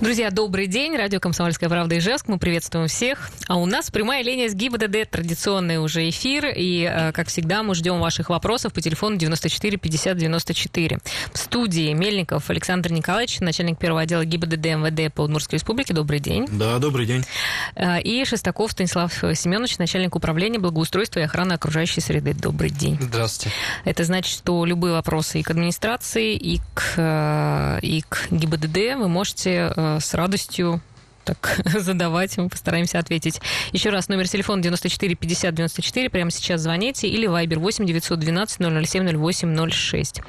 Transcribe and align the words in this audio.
Друзья, 0.00 0.30
добрый 0.30 0.68
день. 0.68 0.96
Радио 0.96 1.18
«Комсомольская 1.18 1.68
правда» 1.68 1.98
Ижевск. 1.98 2.28
Мы 2.28 2.38
приветствуем 2.38 2.86
всех. 2.86 3.30
А 3.48 3.56
у 3.56 3.66
нас 3.66 3.90
прямая 3.90 4.22
линия 4.22 4.48
с 4.48 4.54
ГИБДД. 4.54 5.10
Традиционный 5.10 5.78
уже 5.78 6.08
эфир. 6.08 6.52
И, 6.54 6.88
э, 6.88 7.10
как 7.10 7.26
всегда, 7.26 7.64
мы 7.64 7.74
ждем 7.74 7.98
ваших 7.98 8.30
вопросов 8.30 8.72
по 8.72 8.80
телефону 8.80 9.16
94 9.16 9.76
50 9.76 10.16
94. 10.16 10.98
В 11.32 11.36
студии 11.36 11.92
Мельников 11.94 12.48
Александр 12.48 12.92
Николаевич, 12.92 13.40
начальник 13.40 13.76
первого 13.80 14.02
отдела 14.02 14.24
ГИБДД 14.24 14.66
МВД 14.66 15.12
по 15.12 15.22
Удмуртской 15.22 15.56
республике. 15.56 15.94
Добрый 15.94 16.20
день. 16.20 16.46
Да, 16.48 16.78
добрый 16.78 17.04
день. 17.04 17.24
Э, 17.74 18.00
и 18.00 18.24
Шестаков 18.24 18.70
Станислав 18.70 19.12
Семенович, 19.12 19.78
начальник 19.78 20.14
управления 20.14 20.60
благоустройства 20.60 21.18
и 21.18 21.22
охраны 21.24 21.54
окружающей 21.54 22.00
среды. 22.00 22.34
Добрый 22.34 22.70
день. 22.70 22.98
Здравствуйте. 23.00 23.52
Это 23.84 24.04
значит, 24.04 24.32
что 24.32 24.64
любые 24.64 24.94
вопросы 24.94 25.40
и 25.40 25.42
к 25.42 25.50
администрации, 25.50 26.36
и 26.36 26.60
к, 26.72 26.94
э, 26.98 27.80
и 27.82 28.04
к 28.08 28.28
ГИБДД 28.30 28.96
вы 28.96 29.08
можете 29.08 29.72
с 30.00 30.14
радостью 30.14 30.80
так 31.28 31.60
задавать, 31.78 32.38
мы 32.38 32.48
постараемся 32.48 32.98
ответить. 32.98 33.40
Еще 33.72 33.90
раз, 33.90 34.08
номер 34.08 34.28
телефона 34.28 34.62
94 34.62 35.14
50 35.14 35.54
94, 35.54 36.08
прямо 36.08 36.30
сейчас 36.30 36.62
звоните, 36.62 37.06
или 37.06 37.28
Viber 37.28 37.58
8 37.58 37.84
912 37.84 38.86
007 38.86 39.16
08 39.16 39.70
06. 39.70 40.22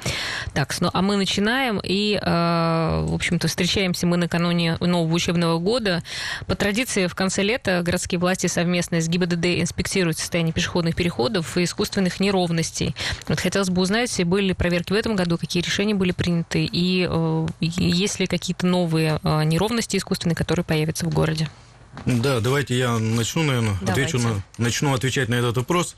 Так, 0.52 0.74
ну, 0.80 0.90
а 0.92 1.02
мы 1.02 1.16
начинаем, 1.16 1.80
и, 1.82 2.20
э, 2.20 3.04
в 3.08 3.14
общем-то, 3.14 3.48
встречаемся 3.48 4.06
мы 4.06 4.18
накануне 4.18 4.76
нового 4.80 5.14
учебного 5.14 5.58
года. 5.58 6.02
По 6.46 6.54
традиции, 6.54 7.06
в 7.06 7.14
конце 7.14 7.42
лета 7.42 7.82
городские 7.82 8.18
власти 8.18 8.46
совместно 8.46 9.00
с 9.00 9.08
ГИБДД 9.08 9.60
инспектируют 9.60 10.18
состояние 10.18 10.52
пешеходных 10.52 10.94
переходов 10.94 11.56
и 11.56 11.64
искусственных 11.64 12.20
неровностей. 12.20 12.94
Вот 13.26 13.40
хотелось 13.40 13.70
бы 13.70 13.80
узнать, 13.80 14.22
были 14.24 14.48
ли 14.48 14.54
проверки 14.54 14.92
в 14.92 14.96
этом 14.96 15.16
году, 15.16 15.38
какие 15.38 15.62
решения 15.62 15.94
были 15.94 16.12
приняты, 16.12 16.64
и 16.64 17.06
э, 17.08 17.46
есть 17.60 18.20
ли 18.20 18.26
какие-то 18.26 18.66
новые 18.66 19.18
э, 19.22 19.44
неровности 19.44 19.96
искусственные, 19.96 20.36
которые 20.36 20.64
появятся 20.64 20.89
появится 20.90 21.06
в 21.06 21.14
городе? 21.14 21.50
Да, 22.06 22.40
давайте 22.40 22.78
я 22.78 22.98
начну, 22.98 23.42
наверное, 23.42 23.76
отвечу 23.86 24.18
на, 24.18 24.42
начну 24.58 24.94
отвечать 24.94 25.28
на 25.28 25.34
этот 25.34 25.56
вопрос. 25.56 25.96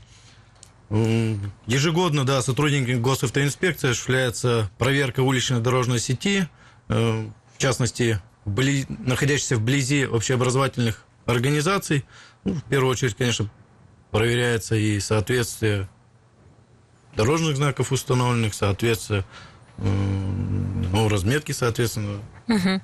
Ежегодно, 0.89 2.25
да, 2.25 2.41
сотрудники 2.41 2.91
госавтоинспекции 2.91 3.89
осуществляется 3.89 4.69
проверка 4.77 5.21
уличной 5.21 5.59
дорожной 5.59 5.99
сети, 5.99 6.47
э, 6.89 7.27
в 7.55 7.57
частности, 7.57 8.21
вблизи, 8.45 8.85
находящихся 8.89 9.55
вблизи 9.55 10.05
общеобразовательных 10.05 11.03
организаций. 11.25 12.05
Ну, 12.43 12.53
в 12.53 12.63
первую 12.63 12.91
очередь, 12.91 13.15
конечно, 13.15 13.49
проверяется 14.11 14.75
и 14.75 14.99
соответствие 14.99 15.89
дорожных 17.15 17.55
знаков 17.55 17.91
установленных, 17.91 18.53
соответствие 18.53 19.25
ну, 19.77 21.09
разметки, 21.09 21.53
соответственно, 21.53 22.19
угу 22.47 22.81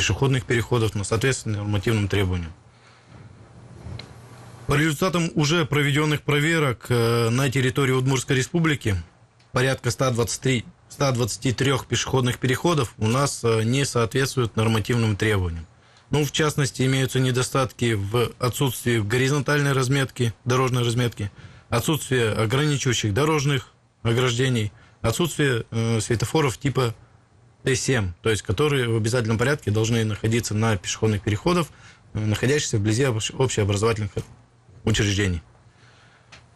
пешеходных 0.00 0.46
переходов, 0.46 0.94
но 0.94 1.04
соответственно 1.04 1.58
нормативным 1.58 2.08
требованиям. 2.08 2.54
По 4.66 4.72
результатам 4.72 5.30
уже 5.34 5.66
проведенных 5.66 6.22
проверок 6.22 6.86
э, 6.88 7.28
на 7.28 7.50
территории 7.50 7.92
Удмуртской 7.92 8.36
республики 8.36 8.96
порядка 9.52 9.90
123, 9.90 10.64
123 10.88 11.72
пешеходных 11.86 12.38
переходов 12.38 12.94
у 12.96 13.08
нас 13.08 13.44
э, 13.44 13.62
не 13.64 13.84
соответствуют 13.84 14.56
нормативным 14.56 15.16
требованиям. 15.16 15.66
Ну, 16.08 16.24
в 16.24 16.32
частности, 16.32 16.82
имеются 16.86 17.20
недостатки 17.20 17.92
в 17.92 18.32
отсутствии 18.38 19.00
горизонтальной 19.00 19.72
разметки, 19.72 20.32
дорожной 20.46 20.82
разметки, 20.82 21.30
отсутствие 21.68 22.32
ограничивающих 22.32 23.12
дорожных 23.12 23.68
ограждений, 24.02 24.72
отсутствие 25.02 25.66
э, 25.70 26.00
светофоров 26.00 26.56
типа 26.56 26.94
Т7, 27.64 28.12
то 28.22 28.30
есть 28.30 28.42
которые 28.42 28.88
в 28.88 28.96
обязательном 28.96 29.38
порядке 29.38 29.70
должны 29.70 30.04
находиться 30.04 30.54
на 30.54 30.76
пешеходных 30.76 31.22
переходах, 31.22 31.66
э, 32.14 32.24
находящихся 32.24 32.78
вблизи 32.78 33.06
общеобразовательных 33.06 34.12
учреждений. 34.84 35.42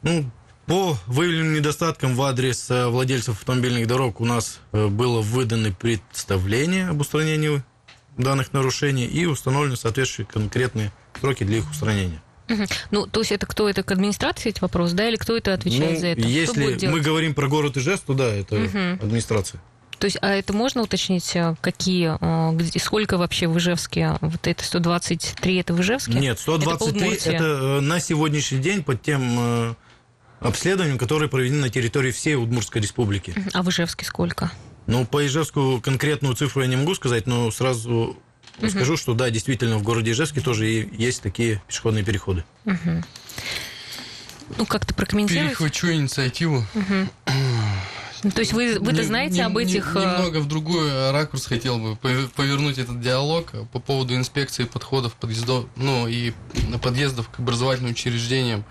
Ну, 0.02 0.30
по 0.66 0.96
выявленным 1.06 1.54
недостаткам 1.54 2.14
в 2.14 2.22
адрес 2.22 2.70
э, 2.70 2.86
владельцев 2.88 3.38
автомобильных 3.38 3.86
дорог 3.86 4.20
у 4.20 4.24
нас 4.24 4.60
э, 4.72 4.86
было 4.86 5.20
выдано 5.20 5.72
представление 5.72 6.88
об 6.88 7.00
устранении 7.00 7.62
данных 8.16 8.52
нарушений 8.52 9.04
и 9.04 9.26
установлены 9.26 9.76
соответствующие 9.76 10.26
конкретные 10.26 10.92
сроки 11.20 11.44
для 11.44 11.58
их 11.58 11.70
устранения. 11.70 12.22
Угу. 12.48 12.62
Ну, 12.90 13.06
то 13.06 13.20
есть 13.20 13.32
это 13.32 13.46
кто 13.46 13.68
это 13.68 13.82
к 13.82 13.90
администрации 13.90 14.50
эти 14.50 14.60
вопрос, 14.60 14.92
да, 14.92 15.08
или 15.08 15.16
кто 15.16 15.36
это 15.36 15.52
отвечает 15.52 15.94
ну, 15.94 16.00
за 16.00 16.06
это? 16.08 16.20
Если 16.22 16.86
мы 16.86 17.00
говорим 17.00 17.34
про 17.34 17.48
город 17.48 17.76
Ижевск, 17.76 18.04
то 18.04 18.14
да, 18.14 18.26
это 18.26 18.56
угу. 18.56 19.04
администрация. 19.04 19.60
То 20.04 20.06
есть, 20.06 20.18
а 20.20 20.34
это 20.34 20.52
можно 20.52 20.82
уточнить, 20.82 21.34
э, 21.34 21.56
какие, 21.62 22.18
э, 22.20 22.54
где, 22.54 22.78
сколько 22.78 23.16
вообще 23.16 23.48
в 23.48 23.56
Ижевске? 23.56 24.18
Вот 24.20 24.46
это 24.46 24.62
123, 24.62 25.56
это 25.56 25.72
в 25.72 25.80
Ижевске? 25.80 26.12
Нет, 26.12 26.38
123 26.38 27.08
это, 27.08 27.30
это 27.30 27.44
э, 27.44 27.80
на 27.80 28.00
сегодняшний 28.00 28.58
день 28.58 28.84
под 28.84 29.00
тем 29.00 29.74
обследованием, 30.40 30.98
которые 30.98 31.30
проведены 31.30 31.62
на 31.62 31.70
территории 31.70 32.10
всей 32.10 32.34
Удмуртской 32.34 32.82
республики. 32.82 33.34
А 33.54 33.62
в 33.62 33.70
Ижевске 33.70 34.04
сколько? 34.04 34.52
Ну, 34.86 35.06
по 35.06 35.26
Ижевску 35.26 35.80
конкретную 35.82 36.34
цифру 36.34 36.60
я 36.60 36.68
не 36.68 36.76
могу 36.76 36.94
сказать, 36.94 37.26
но 37.26 37.50
сразу 37.50 38.18
угу. 38.58 38.68
скажу, 38.68 38.98
что 38.98 39.14
да, 39.14 39.30
действительно, 39.30 39.78
в 39.78 39.82
городе 39.82 40.12
Ижевске 40.12 40.42
тоже 40.42 40.66
есть 40.66 41.22
такие 41.22 41.62
пешеходные 41.66 42.04
переходы. 42.04 42.44
Угу. 42.66 43.02
Ну, 44.58 44.66
как-то 44.66 44.92
прокомментируйте. 44.92 45.48
Перехвачу 45.48 45.90
инициативу. 45.90 46.66
Угу. 46.74 47.08
То 48.32 48.40
есть 48.40 48.52
вы, 48.52 48.78
вы-то 48.78 49.00
не, 49.00 49.06
знаете 49.06 49.34
не, 49.36 49.40
об 49.42 49.56
этих... 49.56 49.94
Не, 49.94 50.00
э, 50.00 50.04
немного 50.04 50.38
в 50.38 50.48
другой 50.48 51.10
ракурс 51.10 51.46
хотел 51.46 51.78
бы 51.78 51.96
повернуть 51.96 52.78
этот 52.78 53.00
диалог 53.00 53.52
по 53.72 53.80
поводу 53.80 54.14
инспекции 54.14 54.64
подходов 54.64 55.14
подъездов, 55.14 55.66
ну 55.76 56.08
и 56.08 56.32
подъездов 56.82 57.28
к 57.28 57.38
образовательным 57.38 57.92
учреждениям 57.92 58.64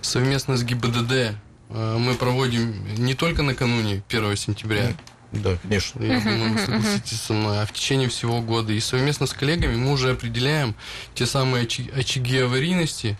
совместно 0.00 0.56
с 0.56 0.64
ГИБДД. 0.64 1.36
Э, 1.68 1.96
мы 1.98 2.14
проводим 2.14 2.74
не 2.96 3.14
только 3.14 3.42
накануне 3.42 4.02
1 4.08 4.36
сентября, 4.36 4.92
да, 5.32 5.56
конечно. 5.62 6.02
Я 6.02 6.20
думаю, 6.20 6.52
вы 6.52 6.58
согласитесь 6.58 7.20
со 7.20 7.32
мной. 7.32 7.60
А 7.60 7.66
в 7.66 7.72
течение 7.72 8.08
всего 8.08 8.40
года. 8.40 8.72
И 8.72 8.80
совместно 8.80 9.26
с 9.26 9.32
коллегами 9.32 9.76
мы 9.76 9.92
уже 9.92 10.10
определяем 10.10 10.74
те 11.14 11.26
самые 11.26 11.64
очаги 11.64 12.38
аварийности 12.38 13.18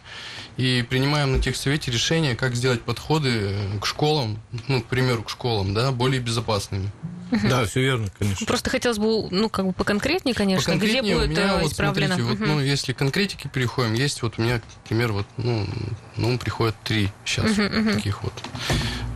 и 0.57 0.85
принимаем 0.89 1.33
на 1.33 1.41
техсовете 1.41 1.91
решение, 1.91 2.35
как 2.35 2.55
сделать 2.55 2.83
подходы 2.83 3.55
к 3.81 3.87
школам, 3.87 4.41
ну, 4.69 4.81
к 4.81 4.87
примеру, 4.87 5.23
к 5.23 5.31
школам, 5.31 5.75
да, 5.75 5.93
более 5.93 6.21
безопасными. 6.21 6.91
Да, 7.31 7.65
все 7.67 7.81
верно, 7.81 8.09
конечно. 8.19 8.47
Просто 8.47 8.71
хотелось 8.71 8.99
бы, 8.99 9.29
ну, 9.31 9.49
как 9.49 9.67
бы 9.67 9.73
поконкретнее, 9.73 10.35
конечно, 10.35 10.73
поконкретнее 10.73 11.03
где 11.03 11.15
будет 11.15 11.31
меня, 11.31 11.59
вот, 11.59 11.73
исправлено. 11.73 12.15
Смотрите, 12.15 12.39
вот, 12.39 12.49
ну, 12.49 12.61
если 12.61 12.93
конкретики 12.93 13.49
переходим, 13.49 13.95
есть 13.95 14.23
вот 14.23 14.39
у 14.39 14.43
меня, 14.43 14.63
например, 14.85 15.13
вот, 15.13 15.27
ну, 15.37 15.67
ну 16.17 16.39
приходят 16.39 16.77
три 16.85 17.11
сейчас 17.25 17.51
таких 17.95 18.23
вот 18.23 18.33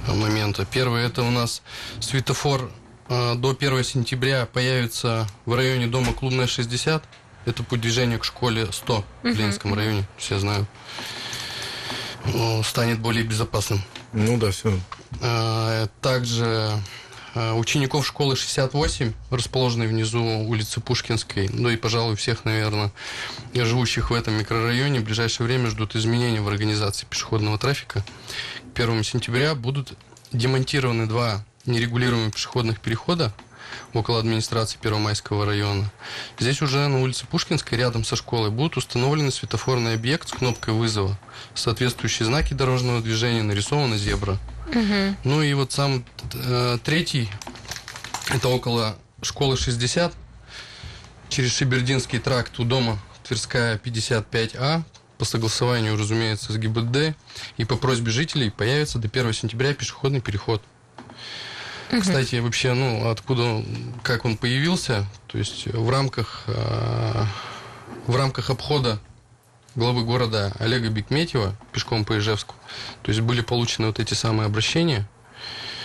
момента. 0.08 0.66
Первый 0.70 1.04
это 1.04 1.22
у 1.22 1.30
нас 1.30 1.62
светофор 2.00 2.62
э, 2.62 2.79
до 3.10 3.56
1 3.58 3.84
сентября 3.84 4.46
появится 4.46 5.26
в 5.44 5.54
районе 5.54 5.88
дома 5.88 6.12
Клубная 6.12 6.46
60. 6.46 7.02
Это 7.44 7.62
путь 7.64 7.80
движения 7.80 8.18
к 8.18 8.24
школе 8.24 8.70
100 8.70 9.04
в 9.22 9.26
Ленинском 9.26 9.74
районе, 9.74 10.04
все 10.16 10.38
знают. 10.38 10.68
Ну, 12.26 12.62
станет 12.62 13.00
более 13.00 13.24
безопасным. 13.24 13.82
Ну 14.12 14.38
да, 14.38 14.50
все. 14.50 14.78
Э, 15.20 15.88
также 16.00 16.78
э, 17.34 17.52
учеников 17.52 18.06
школы 18.06 18.36
68, 18.36 19.12
расположенной 19.30 19.86
внизу 19.86 20.22
улицы 20.22 20.80
Пушкинской, 20.80 21.48
ну 21.52 21.68
и, 21.68 21.76
пожалуй, 21.76 22.16
всех, 22.16 22.44
наверное, 22.44 22.92
живущих 23.54 24.10
в 24.10 24.14
этом 24.14 24.34
микрорайоне, 24.34 25.00
в 25.00 25.04
ближайшее 25.04 25.46
время 25.46 25.70
ждут 25.70 25.96
изменения 25.96 26.40
в 26.40 26.48
организации 26.48 27.06
пешеходного 27.06 27.58
трафика. 27.58 28.04
К 28.74 28.80
1 28.80 29.02
сентября 29.04 29.54
будут 29.54 29.94
демонтированы 30.32 31.06
два 31.06 31.44
нерегулируемых 31.66 32.34
пешеходных 32.34 32.80
перехода 32.80 33.32
около 33.92 34.18
администрации 34.18 34.78
Первомайского 34.80 35.46
района. 35.46 35.90
Здесь 36.38 36.62
уже 36.62 36.86
на 36.88 37.00
улице 37.00 37.26
Пушкинской, 37.26 37.78
рядом 37.78 38.04
со 38.04 38.16
школой, 38.16 38.50
будут 38.50 38.76
установлены 38.76 39.30
светофорный 39.30 39.94
объект 39.94 40.28
с 40.28 40.32
кнопкой 40.32 40.74
вызова. 40.74 41.18
Соответствующие 41.54 42.26
знаки 42.26 42.54
дорожного 42.54 43.00
движения 43.00 43.42
нарисована 43.42 43.96
зебра. 43.96 44.38
Угу. 44.68 45.16
Ну 45.24 45.42
и 45.42 45.52
вот 45.54 45.72
сам 45.72 46.04
э, 46.34 46.78
третий, 46.84 47.28
это 48.28 48.48
около 48.48 48.96
школы 49.22 49.56
60, 49.56 50.12
через 51.28 51.52
Шибердинский 51.52 52.18
тракт 52.18 52.58
у 52.60 52.64
дома 52.64 52.98
Тверская 53.24 53.78
55А, 53.78 54.82
по 55.18 55.24
согласованию, 55.26 55.98
разумеется, 55.98 56.52
с 56.52 56.56
ГИБДД 56.56 57.14
и 57.58 57.64
по 57.66 57.76
просьбе 57.76 58.10
жителей 58.10 58.50
появится 58.50 58.98
до 58.98 59.08
1 59.08 59.34
сентября 59.34 59.74
пешеходный 59.74 60.20
переход. 60.20 60.62
Угу. 61.92 62.00
Кстати, 62.00 62.36
вообще, 62.36 62.72
ну, 62.74 63.10
откуда, 63.10 63.64
как 64.02 64.24
он 64.24 64.36
появился, 64.36 65.06
то 65.26 65.38
есть 65.38 65.66
в 65.66 65.90
рамках, 65.90 66.44
э, 66.46 67.24
в 68.06 68.16
рамках 68.16 68.50
обхода 68.50 69.00
главы 69.74 70.04
города 70.04 70.52
Олега 70.58 70.88
Бекметьева 70.88 71.54
пешком 71.72 72.04
по 72.04 72.18
Ижевску, 72.18 72.54
то 73.02 73.10
есть 73.10 73.20
были 73.22 73.40
получены 73.40 73.88
вот 73.88 73.98
эти 73.98 74.14
самые 74.14 74.46
обращения, 74.46 75.08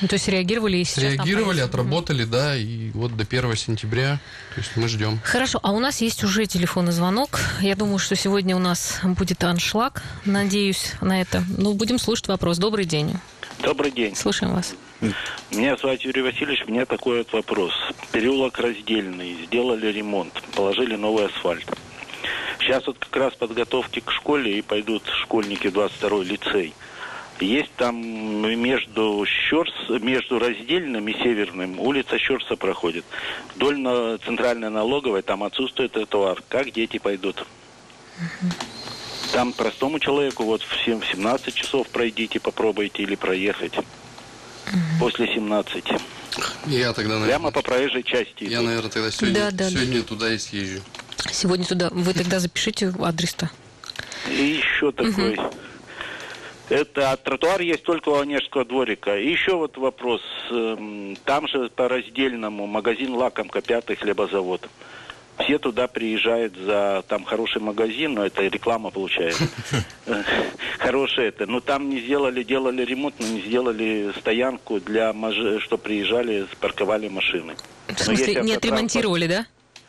Ну, 0.02 0.10
То 0.10 0.16
есть 0.16 0.28
реагировали 0.28 0.78
и 0.78 0.84
сейчас 0.84 1.14
Реагировали, 1.14 1.62
отработали, 1.62 2.26
да, 2.26 2.58
и 2.58 2.92
вот 2.92 3.16
до 3.16 3.24
1 3.24 3.56
сентября, 3.56 4.20
то 4.54 4.60
есть 4.60 4.72
мы 4.76 4.90
ждем. 4.90 5.22
Хорошо, 5.24 5.60
а 5.64 5.72
у 5.72 5.80
нас 5.80 6.02
есть 6.02 6.24
уже 6.24 6.46
телефонный 6.48 6.92
звонок. 6.92 7.40
Я 7.62 7.76
думаю, 7.76 7.98
что 7.98 8.16
сегодня 8.16 8.56
у 8.58 8.60
нас 8.60 9.00
будет 9.04 9.44
аншлаг. 9.44 10.04
Надеюсь 10.26 10.92
на 11.00 11.22
это. 11.22 11.46
Ну, 11.58 11.74
будем 11.74 11.98
слушать 11.98 12.28
вопрос. 12.28 12.58
Добрый 12.58 12.84
день. 12.86 13.18
Добрый 13.64 13.90
день. 13.90 14.16
Слушаем 14.18 14.54
вас. 14.54 14.76
Меня 15.52 15.76
зовут 15.76 16.02
Юрий 16.02 16.22
Васильевич. 16.22 16.64
У 16.68 16.72
меня 16.72 16.86
такой 16.86 17.20
вот 17.20 17.34
вопрос. 17.34 17.74
Переулок 18.12 18.60
раздельный. 18.60 19.46
Сделали 19.46 19.88
ремонт. 19.88 20.34
Положили 20.56 20.96
новый 20.96 21.26
асфальт. 21.26 21.66
Сейчас 22.60 22.88
вот 22.88 22.98
как 22.98 23.16
раз 23.16 23.34
подготовки 23.36 24.00
к 24.00 24.12
школе 24.12 24.58
и 24.58 24.62
пойдут 24.62 25.04
школьники 25.22 25.68
в 25.68 25.78
22-й 25.78 26.26
лицей. 26.26 26.74
Есть 27.42 27.72
там 27.76 27.98
между 27.98 29.26
Щерс, 29.28 29.74
между 29.90 30.40
раздельным 30.40 31.08
и 31.10 31.14
северным 31.14 31.80
улица 31.82 32.18
Щерса 32.18 32.56
проходит. 32.56 33.04
Вдоль 33.56 33.78
на 33.78 34.18
центральной 34.20 34.70
налоговой 34.70 35.22
там 35.22 35.44
отсутствует 35.44 35.92
тротуар. 35.92 36.42
Как 36.48 36.72
дети 36.72 36.98
пойдут? 36.98 37.46
Там 39.34 39.52
простому 39.52 40.00
человеку 40.00 40.46
вот 40.46 40.62
в 40.62 40.86
7 40.86 41.02
в 41.02 41.06
17 41.06 41.54
часов 41.54 41.90
пройдите, 41.90 42.40
попробуйте 42.40 43.04
или 43.04 43.16
проехать. 43.16 43.74
После 45.00 45.28
17. 45.28 45.84
Я 46.68 46.94
тогда, 46.94 47.14
наверное, 47.14 47.28
Прямо 47.28 47.52
по 47.52 47.62
проезжей 47.62 48.04
части. 48.04 48.44
я, 48.44 48.58
идут. 48.58 48.66
наверное, 48.66 48.92
тогда 48.92 49.12
сегодня, 49.12 49.40
Да, 49.40 49.52
да, 49.52 49.70
сегодня 49.70 50.04
туда 50.04 50.34
и 50.34 50.38
съезжу. 50.38 50.82
Сегодня 51.32 51.66
туда. 51.66 51.90
Вы 51.92 52.14
тогда 52.14 52.40
запишите 52.40 52.94
адрес-то. 53.00 53.50
И 54.30 54.62
еще 54.62 54.92
такой. 54.92 55.38
Это 56.70 57.12
а 57.12 57.18
тротуар 57.18 57.62
есть 57.62 57.84
только 57.84 58.10
у 58.10 58.16
Онежского 58.20 58.66
дворика. 58.66 59.16
И 59.18 59.30
еще 59.32 59.56
вот 59.56 59.78
вопрос. 59.78 60.22
Эм, 60.50 61.16
Там 61.24 61.48
же 61.48 61.70
по 61.70 61.88
раздельному 61.88 62.66
магазин 62.66 63.14
«Лакомка», 63.14 63.62
пятый 63.62 63.96
хлебозавод. 63.96 64.68
Все 65.40 65.58
туда 65.60 65.88
приезжают 65.88 66.56
за... 66.58 67.04
Там 67.08 67.26
хороший 67.26 67.62
магазин, 67.62 68.14
но 68.14 68.26
это 68.26 68.42
реклама 68.44 68.90
получается. 68.90 69.48
Хорошая 70.80 71.28
это. 71.28 71.46
Но 71.46 71.60
там 71.60 71.90
не 71.90 72.00
сделали, 72.00 72.44
делали 72.44 72.84
ремонт, 72.84 73.16
но 73.20 73.28
не 73.28 73.42
сделали 73.42 74.12
стоянку 74.18 74.80
для, 74.80 75.14
что 75.60 75.78
приезжали, 75.78 76.48
парковали 76.60 77.10
машины. 77.10 77.56
В 77.88 78.00
смысле, 78.00 78.42
не 78.44 78.54
отремонтировали, 78.54 79.28
да? 79.28 79.46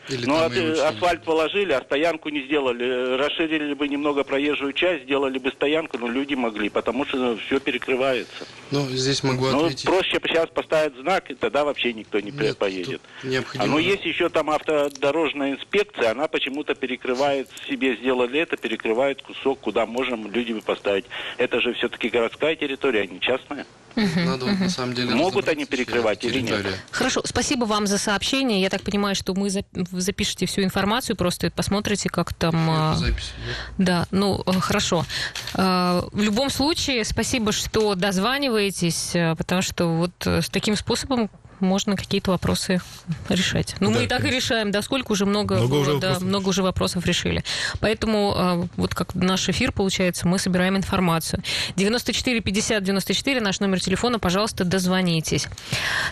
Или 0.08 0.24
Ну, 0.26 0.34
а, 0.36 0.48
э, 0.48 0.68
лучше. 0.68 0.80
асфальт 0.82 1.24
положили, 1.24 1.72
а 1.72 1.80
стоянку 1.82 2.28
не 2.28 2.42
сделали. 2.42 2.84
Э, 2.86 3.16
Расширили 3.16 3.74
бы 3.74 3.88
немного 3.88 4.22
проезжую 4.24 4.72
часть, 4.72 5.04
сделали 5.04 5.38
бы 5.38 5.50
стоянку, 5.50 5.98
но 5.98 6.08
люди 6.08 6.34
могли, 6.34 6.68
потому 6.68 7.04
что 7.06 7.36
все 7.46 7.58
перекрывается. 7.58 8.46
Ну, 8.70 8.88
здесь 8.90 9.22
могу 9.24 9.46
Ну, 9.48 9.64
ответить. 9.64 9.84
проще 9.84 10.20
сейчас 10.22 10.48
поставить 10.50 10.96
знак, 10.96 11.30
и 11.30 11.34
тогда 11.34 11.64
вообще 11.64 11.92
никто 11.92 12.20
не 12.20 12.30
Нет, 12.30 12.56
поедет. 12.58 13.00
тут 13.20 13.30
необходимо- 13.30 13.64
А 13.64 13.66
ну 13.66 13.78
есть 13.78 14.04
еще 14.04 14.28
там 14.28 14.50
автодорожная 14.50 15.52
инспекция, 15.52 16.12
она 16.12 16.28
почему-то 16.28 16.74
перекрывает, 16.74 17.48
себе 17.68 17.96
сделали 17.96 18.40
это, 18.40 18.56
перекрывает 18.56 19.22
кусок, 19.22 19.60
куда 19.60 19.86
можем 19.86 20.30
люди 20.30 20.52
бы 20.52 20.60
поставить. 20.60 21.06
Это 21.38 21.60
же 21.60 21.72
все-таки 21.74 22.08
городская 22.08 22.54
территория, 22.54 23.02
а 23.02 23.06
не 23.06 23.20
частная. 23.20 23.66
Надо 23.96 24.44
вот 24.46 24.58
на 24.60 24.68
самом 24.70 24.94
деле 24.94 25.14
Могут 25.14 25.48
они 25.48 25.64
перекрывать 25.64 26.20
чья 26.20 26.30
или 26.30 26.40
нет? 26.40 26.66
Хорошо, 26.90 27.22
спасибо 27.24 27.64
вам 27.64 27.86
за 27.86 27.98
сообщение. 27.98 28.60
Я 28.60 28.68
так 28.68 28.82
понимаю, 28.82 29.14
что 29.14 29.34
мы 29.34 29.48
зап- 29.48 29.64
вы 29.72 30.00
запишете 30.00 30.46
всю 30.46 30.62
информацию, 30.62 31.16
просто 31.16 31.50
посмотрите, 31.50 32.08
как 32.08 32.34
там... 32.34 32.54
а, 32.70 32.94
запись. 32.96 33.32
Да, 33.78 34.06
ну 34.10 34.42
э, 34.46 34.52
хорошо. 34.60 35.04
Э, 35.54 36.02
В 36.12 36.20
любом 36.22 36.50
случае, 36.50 37.04
спасибо, 37.04 37.52
что 37.52 37.94
дозваниваетесь, 37.94 39.14
э, 39.14 39.34
потому 39.36 39.62
что 39.62 39.86
вот 39.86 40.12
э, 40.26 40.42
с 40.42 40.48
таким 40.50 40.76
способом 40.76 41.30
можно 41.60 41.96
какие-то 41.96 42.30
вопросы 42.30 42.80
решать. 43.28 43.74
Ну, 43.80 43.90
Да, 43.90 43.98
мы 43.98 44.04
и 44.04 44.06
так 44.06 44.20
и 44.20 44.22
конечно. 44.22 44.36
решаем, 44.36 44.70
да, 44.70 44.82
сколько 44.82 45.12
уже 45.12 45.26
много, 45.26 45.56
Много 45.56 45.74
уже 45.74 45.90
да, 45.92 46.08
вопросов. 46.08 46.22
много 46.22 46.48
уже 46.48 46.62
вопросов 46.62 47.06
решили. 47.06 47.44
Поэтому 47.80 48.34
э, 48.36 48.68
вот 48.76 48.94
как 48.94 49.14
наш 49.14 49.48
эфир 49.48 49.72
получается, 49.72 50.26
мы 50.28 50.38
собираем 50.38 50.76
информацию. 50.76 51.42
94 51.76 52.40
50 52.40 52.82
94 52.84 53.40
наш 53.40 53.60
номер 53.60 53.80
телефона, 53.80 54.18
пожалуйста, 54.18 54.64
дозвонитесь. 54.64 55.46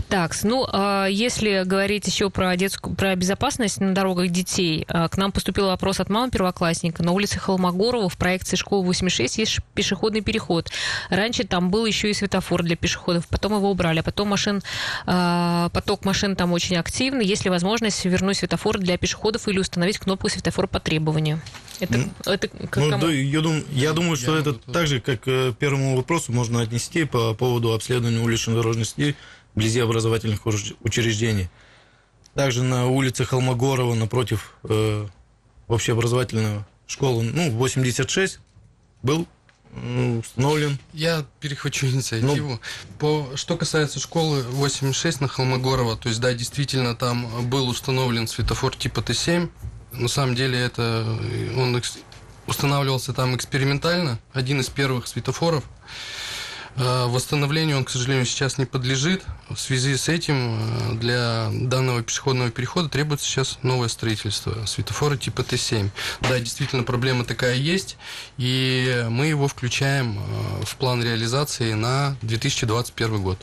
Так, 0.09 0.33
ну, 0.43 0.67
э, 0.73 1.07
если 1.11 1.63
говорить 1.65 2.07
еще 2.07 2.31
про 2.31 2.55
детскую, 2.57 2.95
про 2.95 3.15
безопасность 3.17 3.81
на 3.81 3.95
дорогах 3.95 4.29
детей, 4.31 4.85
э, 4.89 5.09
к 5.09 5.17
нам 5.17 5.33
поступил 5.33 5.67
вопрос 5.67 6.01
от 6.01 6.09
мамы 6.11 6.31
первоклассника. 6.31 7.03
На 7.03 7.13
улице 7.13 7.39
Холмогорова 7.39 8.09
в 8.09 8.17
проекции 8.17 8.57
школы 8.57 8.85
86 8.85 9.39
есть 9.39 9.59
пешеходный 9.75 10.21
переход. 10.21 10.71
Раньше 11.11 11.45
там 11.45 11.71
был 11.71 11.87
еще 11.87 12.11
и 12.11 12.15
светофор 12.15 12.63
для 12.63 12.77
пешеходов, 12.77 13.27
потом 13.29 13.55
его 13.55 13.71
убрали, 13.71 14.01
а 14.01 14.03
потом 14.03 14.29
машин, 14.29 14.63
э, 15.07 15.34
поток 15.73 16.05
машин 16.05 16.37
там 16.37 16.53
очень 16.53 16.77
активный. 16.77 17.25
Есть 17.27 17.45
ли 17.45 17.51
возможность 17.51 18.05
вернуть 18.05 18.39
светофор 18.39 18.79
для 18.79 18.97
пешеходов 18.99 19.49
или 19.49 19.59
установить 19.59 19.99
кнопку 19.99 20.29
светофор 20.29 20.67
по 20.69 20.81
требованию? 20.81 21.41
Это, 21.81 22.09
это 22.27 22.49
к 22.49 22.77
Ну, 22.77 22.99
да, 22.99 23.11
я, 23.11 23.41
дум- 23.41 23.65
я 23.71 23.93
думаю, 23.93 24.17
что 24.17 24.35
Я 24.35 24.41
это 24.41 24.51
могу 24.51 24.61
тоже. 24.61 24.73
так 24.73 24.87
же, 24.87 25.01
как 25.01 25.27
э, 25.27 25.53
к 25.53 25.57
первому 25.57 25.97
вопросу 25.97 26.33
можно 26.33 26.61
отнести 26.61 27.05
по 27.05 27.35
поводу 27.35 27.73
обследования 27.73 28.21
уличной 28.21 28.55
дорожной 28.55 28.85
сети 28.85 29.17
вблизи 29.55 29.81
образовательных 29.81 30.47
учреждений. 30.47 31.49
Также 32.35 32.63
на 32.63 32.87
улице 32.87 33.25
Холмогорова 33.25 33.95
напротив 33.95 34.57
э, 34.65 35.07
общеобразовательной 35.69 36.65
школы, 36.87 37.25
ну, 37.25 37.51
86, 37.51 38.39
был 39.03 39.27
установлен 40.19 40.79
Я 40.93 41.25
перехвачу 41.41 41.87
инициативу. 41.87 42.51
Ну. 42.51 42.61
По, 42.99 43.37
что 43.37 43.57
касается 43.57 43.99
школы 44.01 44.43
86 44.43 45.21
на 45.21 45.29
Холмогорова, 45.29 45.97
то 45.97 46.09
есть, 46.09 46.21
да, 46.21 46.33
действительно, 46.33 46.95
там 46.95 47.49
был 47.49 47.69
установлен 47.69 48.27
светофор 48.27 48.77
типа 48.77 49.01
Т7. 49.01 49.51
На 49.93 50.09
самом 50.09 50.35
деле, 50.35 50.59
это 50.59 51.05
э, 51.07 51.55
он 51.57 51.81
устанавливался 52.47 53.13
там 53.13 53.35
экспериментально, 53.37 54.19
один 54.33 54.61
из 54.61 54.69
первых 54.69 55.07
светофоров. 55.07 55.65
Э, 56.77 57.07
Восстановлению 57.07 57.79
он, 57.79 57.85
к 57.85 57.91
сожалению, 57.91 58.25
сейчас 58.27 58.59
не 58.59 58.65
подлежит. 58.65 59.23
В 59.49 59.57
связи 59.57 59.97
с 59.97 60.09
этим 60.09 60.59
э, 60.59 60.95
для 60.95 61.49
данного 61.53 62.03
пешеходного 62.03 62.51
перехода 62.51 62.89
требуется 62.89 63.27
сейчас 63.27 63.59
новое 63.63 63.89
строительство 63.89 64.67
светофора 64.67 65.17
типа 65.17 65.43
Т7. 65.43 65.91
Да, 66.23 66.39
действительно, 66.41 66.83
проблема 66.83 67.25
такая 67.25 67.55
есть, 67.55 67.97
и 68.39 69.07
мы 69.09 69.27
его 69.27 69.47
включаем 69.47 70.19
э, 70.19 70.65
в 70.65 70.77
план 70.77 71.03
реализации 71.03 71.75
на 71.75 72.17
2021 72.23 73.23
год. 73.23 73.39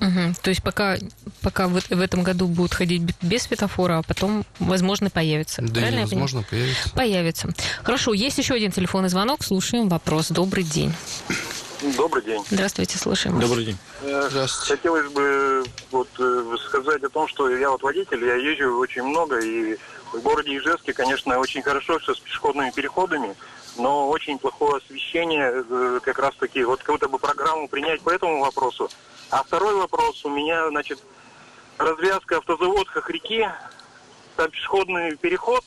Мгм. 0.00 0.34
То 0.42 0.50
есть 0.50 0.62
пока, 0.62 0.98
пока 1.40 1.68
в, 1.68 1.80
в 1.80 2.00
этом 2.00 2.22
году 2.22 2.46
будут 2.46 2.74
ходить 2.74 3.02
без 3.22 3.44
светофора, 3.44 3.98
а 3.98 4.02
потом, 4.02 4.44
возможно, 4.58 5.08
появится. 5.08 5.62
Да 5.62 5.80
Правильно 5.80 6.00
я 6.00 6.04
невозможно 6.04 6.42
появится. 6.42 6.90
Появится. 6.90 7.48
Хорошо, 7.82 8.12
есть 8.12 8.36
еще 8.36 8.54
один 8.54 8.72
телефонный 8.72 9.08
звонок. 9.08 9.42
Слушаем 9.42 9.88
вопрос. 9.88 10.28
Добрый 10.28 10.64
день. 10.64 10.92
Добрый 11.82 12.22
день. 12.22 12.44
Здравствуйте, 12.50 12.98
слушаем. 12.98 13.36
вас. 13.36 13.44
Добрый 13.44 13.64
день. 13.64 13.78
Э, 14.02 14.28
Здравствуйте. 14.30 14.76
Хотелось 14.76 15.10
бы 15.12 15.64
вот 15.90 16.08
э, 16.18 16.56
сказать 16.66 17.02
о 17.02 17.08
том, 17.08 17.28
что 17.28 17.48
я 17.48 17.70
вот 17.70 17.82
водитель, 17.82 18.24
я 18.24 18.34
езжу 18.36 18.78
очень 18.78 19.02
много, 19.02 19.40
и 19.40 19.76
в 20.12 20.20
городе 20.20 20.56
Ижевске, 20.56 20.92
конечно, 20.92 21.38
очень 21.38 21.62
хорошо 21.62 21.98
все 21.98 22.14
с 22.14 22.20
пешеходными 22.20 22.70
переходами, 22.70 23.34
но 23.76 24.08
очень 24.08 24.38
плохое 24.38 24.76
освещение, 24.76 25.64
э, 25.68 26.00
как 26.02 26.18
раз 26.18 26.34
таки, 26.36 26.64
вот 26.64 26.80
какую-то 26.80 27.08
бы 27.08 27.18
программу 27.18 27.68
принять 27.68 28.00
по 28.00 28.10
этому 28.10 28.40
вопросу. 28.40 28.88
А 29.30 29.42
второй 29.42 29.74
вопрос 29.74 30.24
у 30.24 30.30
меня, 30.30 30.68
значит, 30.68 31.00
развязка 31.78 32.38
автозавод 32.38 32.88
Хохряки, 32.88 33.48
там 34.36 34.50
пешеходный 34.50 35.16
переход, 35.16 35.64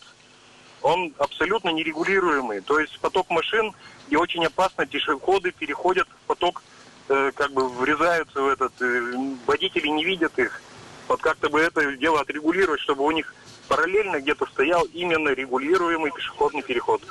он 0.82 1.14
абсолютно 1.18 1.70
нерегулируемый. 1.70 2.62
То 2.62 2.80
есть 2.80 3.00
поток 3.00 3.30
машин, 3.30 3.74
и 4.10 4.16
очень 4.16 4.46
опасно, 4.46 4.86
пешеходы 4.86 5.52
переходят 5.52 6.08
в 6.08 6.28
поток, 6.28 6.64
э, 7.10 7.32
как 7.36 7.52
бы 7.52 7.68
врезаются 7.70 8.42
в 8.42 8.48
этот, 8.48 8.74
э, 8.82 9.14
водители 9.46 9.88
не 9.88 10.04
видят 10.04 10.38
их. 10.40 10.62
Вот 11.08 11.22
как-то 11.22 11.50
бы 11.50 11.60
это 11.60 11.96
дело 11.96 12.22
отрегулировать, 12.22 12.82
чтобы 12.82 13.04
у 13.04 13.12
них 13.12 13.34
параллельно 13.68 14.20
где-то 14.20 14.46
стоял 14.48 14.84
именно 14.94 15.30
регулируемый 15.30 16.12
пешеходный 16.12 16.62
переход. 16.62 17.02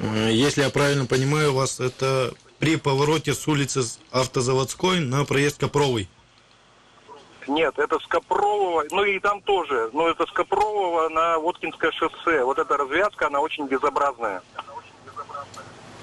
Э, 0.00 0.30
Если 0.30 0.62
я 0.62 0.70
правильно 0.70 1.06
понимаю 1.06 1.52
вас, 1.52 1.80
это 1.80 2.32
при 2.58 2.76
повороте 2.76 3.32
с 3.34 3.46
улицы 3.48 3.80
Автозаводской 4.10 5.00
на 5.00 5.24
проезд 5.24 5.58
Копровый. 5.58 6.08
Нет, 7.48 7.78
это 7.78 7.98
с 7.98 8.06
Копрового, 8.06 8.84
ну 8.90 9.02
и 9.04 9.18
там 9.18 9.40
тоже, 9.40 9.90
но 9.92 10.08
это 10.08 10.26
с 10.26 10.30
Копрового 10.30 11.08
на 11.08 11.38
Воткинское 11.38 11.90
шоссе. 11.90 12.44
Вот 12.44 12.58
эта 12.58 12.76
развязка, 12.76 13.26
она 13.26 13.40
очень 13.40 13.66
безобразная. 13.66 14.42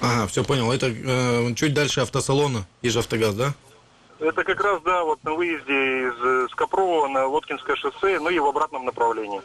Ага, 0.07 0.27
все 0.27 0.43
понял. 0.43 0.71
Это 0.71 0.87
э, 0.87 1.53
чуть 1.55 1.73
дальше 1.73 2.01
автосалона, 2.01 2.65
Ижавтогаз, 2.81 3.35
да? 3.35 3.53
Это 4.19 4.43
как 4.43 4.59
раз, 4.61 4.81
да, 4.83 5.03
вот 5.03 5.23
на 5.23 5.33
выезде 5.33 5.73
из 5.73 6.13
э, 6.23 6.47
Скопрового 6.51 7.07
на 7.07 7.27
Воткинское 7.27 7.75
шоссе, 7.75 8.19
ну 8.19 8.29
и 8.29 8.39
в 8.39 8.45
обратном 8.45 8.85
направлении. 8.85 9.41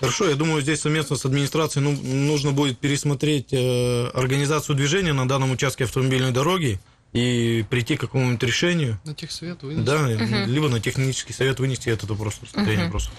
Хорошо, 0.00 0.28
я 0.28 0.34
думаю, 0.34 0.62
здесь 0.62 0.80
совместно 0.80 1.16
с 1.16 1.24
администрацией 1.24 1.84
ну, 1.84 1.92
нужно 1.92 2.52
будет 2.52 2.78
пересмотреть 2.78 3.52
э, 3.52 4.08
организацию 4.14 4.74
движения 4.74 5.12
на 5.12 5.28
данном 5.28 5.52
участке 5.52 5.84
автомобильной 5.84 6.32
дороги, 6.32 6.80
и 7.14 7.64
прийти 7.70 7.96
к 7.96 8.00
какому-нибудь 8.00 8.42
решению. 8.42 8.98
На 9.04 9.14
техсовет 9.14 9.62
вынести. 9.62 9.86
Да, 9.86 10.08
либо 10.46 10.68
на 10.68 10.80
технический 10.80 11.32
совет 11.32 11.60
вынести 11.60 11.88
этот 11.88 12.10
вопрос 12.10 12.40
рассмотрение 12.42 12.90
просто. 12.90 13.10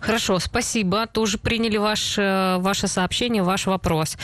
Хорошо, 0.00 0.38
спасибо. 0.38 1.06
Тоже 1.06 1.36
приняли 1.36 1.76
ваш, 1.76 2.16
э, 2.16 2.56
ваше 2.58 2.88
сообщение, 2.88 3.42
ваш 3.42 3.66
вопрос. 3.66 4.16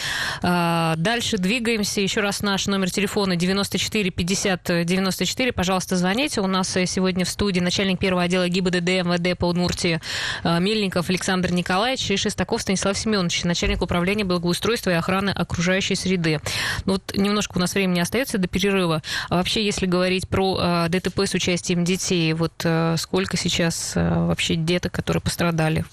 А, 0.43 0.95
Дальше 0.97 1.37
двигаемся. 1.37 2.01
Еще 2.01 2.23
раз 2.23 2.41
наш 2.41 2.67
номер 2.67 2.91
телефона 2.91 3.37
94 3.37 4.11
50 4.11 4.87
94. 4.87 5.53
Пожалуйста, 5.53 5.97
звоните. 5.97 6.41
У 6.41 6.47
нас 6.47 6.75
э, 6.77 6.87
сегодня 6.87 7.27
в 7.27 7.29
студии 7.29 7.61
начальник 7.61 7.99
первого 7.99 8.23
отдела 8.23 8.49
ГИБДД 8.49 8.89
МВД 9.05 9.39
по 9.39 9.45
Удмуртии 9.45 10.01
э, 10.43 10.59
Мельников 10.59 11.11
Александр 11.11 11.53
Николаевич 11.53 12.11
и 12.11 12.17
Шестаков 12.17 12.63
Станислав 12.63 12.97
Семенович, 12.97 13.45
начальник 13.45 13.83
управления 13.83 14.25
благоустройства 14.25 14.91
и 14.91 14.95
охраны 14.95 15.31
окружающей 15.31 15.97
среды. 15.97 16.41
Ну 16.87 16.95
вот 16.95 17.13
немножко 17.15 17.59
у 17.59 17.61
нас 17.61 17.75
времени 17.75 18.01
остается 18.01 18.39
до 18.39 18.49
перерыва. 18.49 19.03
А 19.29 19.37
вообще, 19.37 19.65
если 19.65 19.87
говорить 19.87 20.29
про 20.29 20.59
э, 20.61 20.89
ДТП 20.89 21.21
с 21.21 21.35
участием 21.35 21.85
детей, 21.85 22.33
вот 22.33 22.53
э, 22.65 22.97
сколько 22.99 23.37
сейчас 23.37 23.93
э, 23.95 24.09
вообще 24.09 24.55
деток, 24.57 24.93
которые 24.93 25.21
пострадали? 25.21 25.85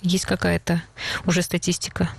Есть 0.00 0.26
какая-то 0.26 0.82
уже 1.26 1.42
статистика? 1.42 2.10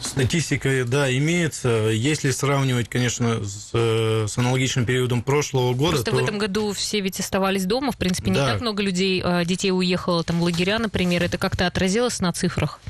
Статистика, 0.00 0.84
да, 0.86 1.10
имеется. 1.16 1.68
Если 1.68 2.30
сравнивать, 2.30 2.88
конечно, 2.88 3.42
с, 3.44 3.72
с 3.72 4.38
аналогичным 4.38 4.84
периодом 4.86 5.22
прошлого 5.22 5.74
года, 5.74 5.96
Просто 5.96 6.10
то... 6.12 6.16
в 6.16 6.22
этом 6.22 6.38
году 6.38 6.72
все 6.72 7.00
ведь 7.00 7.18
оставались 7.18 7.64
дома, 7.64 7.90
в 7.90 7.96
принципе, 7.96 8.30
не 8.30 8.36
Да. 8.36 8.52
так 8.52 8.60
много 8.60 8.82
людей, 8.82 9.24
детей 9.44 9.72
уехало 9.72 10.22
там 10.22 10.38
в 10.38 10.44
лагеря, 10.44 10.78
например. 10.78 11.24
Это 11.24 11.36
как-то 11.36 11.66
отразилось 11.66 12.20
на 12.20 12.32
цифрах? 12.32 12.80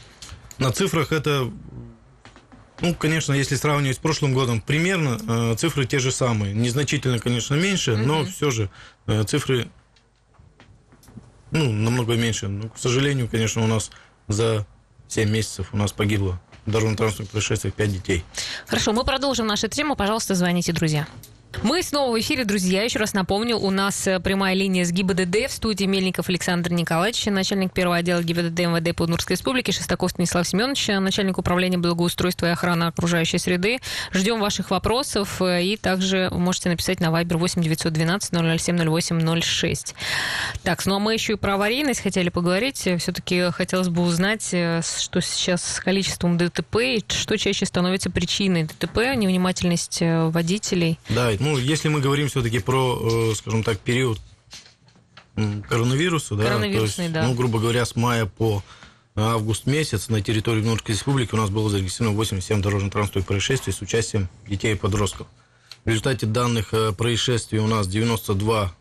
На 0.59 0.73
цифрах 0.73 1.13
это, 1.13 1.51
ну, 2.81 2.95
конечно, 2.95 3.33
если 3.33 3.57
сравнивать 3.57 3.97
с 3.97 4.01
прошлым 4.01 4.35
годом, 4.35 4.61
примерно 4.61 5.19
э, 5.27 5.57
цифры 5.57 5.85
те 5.85 5.99
же 5.99 6.13
самые. 6.13 6.55
Незначительно, 6.55 7.19
конечно, 7.19 7.55
меньше, 7.55 7.97
но 7.97 8.25
все 8.25 8.51
же 8.51 8.71
э, 9.07 9.25
цифры, 9.25 9.69
ну, 11.51 11.73
намного 11.73 12.15
меньше. 12.15 12.49
Но, 12.49 12.69
к 12.69 12.79
сожалению, 12.79 13.29
конечно, 13.29 13.63
у 13.63 13.67
нас 13.67 13.91
за 14.29 14.67
7 15.09 15.29
месяцев 15.29 15.69
у 15.73 15.77
нас 15.77 15.93
погибло 15.93 16.41
в 16.67 16.71
дорожно-транспортных 16.71 17.31
происшествиях 17.31 17.75
5 17.75 17.93
детей. 17.93 18.25
Хорошо, 18.67 18.93
мы 18.93 19.05
продолжим 19.05 19.47
нашу 19.47 19.69
тему. 19.69 19.97
Пожалуйста, 19.97 20.35
звоните, 20.35 20.73
друзья. 20.73 21.07
Мы 21.63 21.83
снова 21.83 22.13
в 22.13 22.21
эфире, 22.21 22.45
друзья. 22.45 22.83
Еще 22.83 22.99
раз 22.99 23.15
напомню, 23.15 23.57
у 23.57 23.71
нас 23.71 24.07
э, 24.07 24.21
прямая 24.21 24.55
линия 24.55 24.85
с 24.85 24.93
ГИБДД 24.93 25.49
в 25.49 25.53
студии 25.53 25.87
Мельников 25.87 26.29
Александр 26.29 26.71
Николаевич, 26.73 27.25
начальник 27.27 27.73
первого 27.73 27.97
отдела 27.97 28.23
ГИБДД 28.23 28.61
МВД 28.61 28.95
по 28.95 29.05
Удмуртской 29.05 29.35
республике, 29.35 29.73
Шестаков 29.73 30.11
Станислав 30.11 30.47
Семенович, 30.47 30.89
начальник 31.01 31.39
управления 31.39 31.79
благоустройства 31.79 32.47
и 32.47 32.51
охраны 32.51 32.85
окружающей 32.85 33.39
среды. 33.39 33.79
Ждем 34.13 34.41
ваших 34.41 34.71
вопросов 34.71 35.41
э, 35.41 35.65
и 35.65 35.77
также 35.77 36.29
можете 36.31 36.69
написать 36.69 37.01
на 37.01 37.07
Viber 37.07 37.39
8 37.39 37.63
912 37.63 38.61
007 38.61 38.89
08 38.89 39.41
06. 39.41 39.95
Так, 40.63 40.85
ну 40.87 40.97
а 40.97 40.99
мы 40.99 41.15
еще 41.15 41.33
и 41.33 41.37
про 41.37 41.55
аварийность 41.55 42.03
хотели 42.03 42.29
поговорить. 42.29 42.77
Все-таки 42.77 43.51
хотелось 43.51 43.89
бы 43.89 44.03
узнать, 44.03 44.49
э, 44.53 44.83
что 44.83 45.21
сейчас 45.21 45.65
с 45.65 45.81
количеством 45.81 46.37
ДТП 46.37 46.77
и 46.77 47.05
что 47.09 47.37
чаще 47.37 47.65
становится 47.65 48.11
причиной 48.11 48.65
ДТП, 48.65 48.99
невнимательность 49.17 50.03
э, 50.03 50.29
водителей. 50.29 50.99
Да, 51.09 51.38
ну, 51.41 51.57
если 51.59 51.89
мы 51.89 52.01
говорим 52.01 52.29
все-таки 52.29 52.59
про, 52.59 53.31
э, 53.31 53.35
скажем 53.35 53.63
так, 53.63 53.79
период 53.79 54.21
коронавируса, 55.69 56.35
да, 56.35 56.59
то 56.59 56.65
есть, 56.65 57.13
да. 57.13 57.23
ну, 57.23 57.35
грубо 57.35 57.61
говоря, 57.61 57.85
с 57.85 57.95
мая 57.95 58.27
по 58.27 58.63
август 59.15 59.67
месяц 59.67 60.09
на 60.09 60.21
территории 60.21 60.61
Удмуртской 60.61 60.95
республики 60.95 61.35
у 61.35 61.39
нас 61.39 61.51
было 61.51 61.71
зарегистрировано 61.71 62.17
87 62.17 62.63
дорожно-транспортных 62.63 63.27
происшествий 63.27 63.73
с 63.73 63.81
участием 63.81 64.29
детей 64.47 64.73
и 64.73 64.77
подростков. 64.77 65.27
В 65.85 65.89
результате 65.89 66.27
данных 66.27 66.75
э, 66.75 66.93
происшествий 66.93 67.61
у 67.61 67.67
нас 67.67 67.89
92 67.89 68.75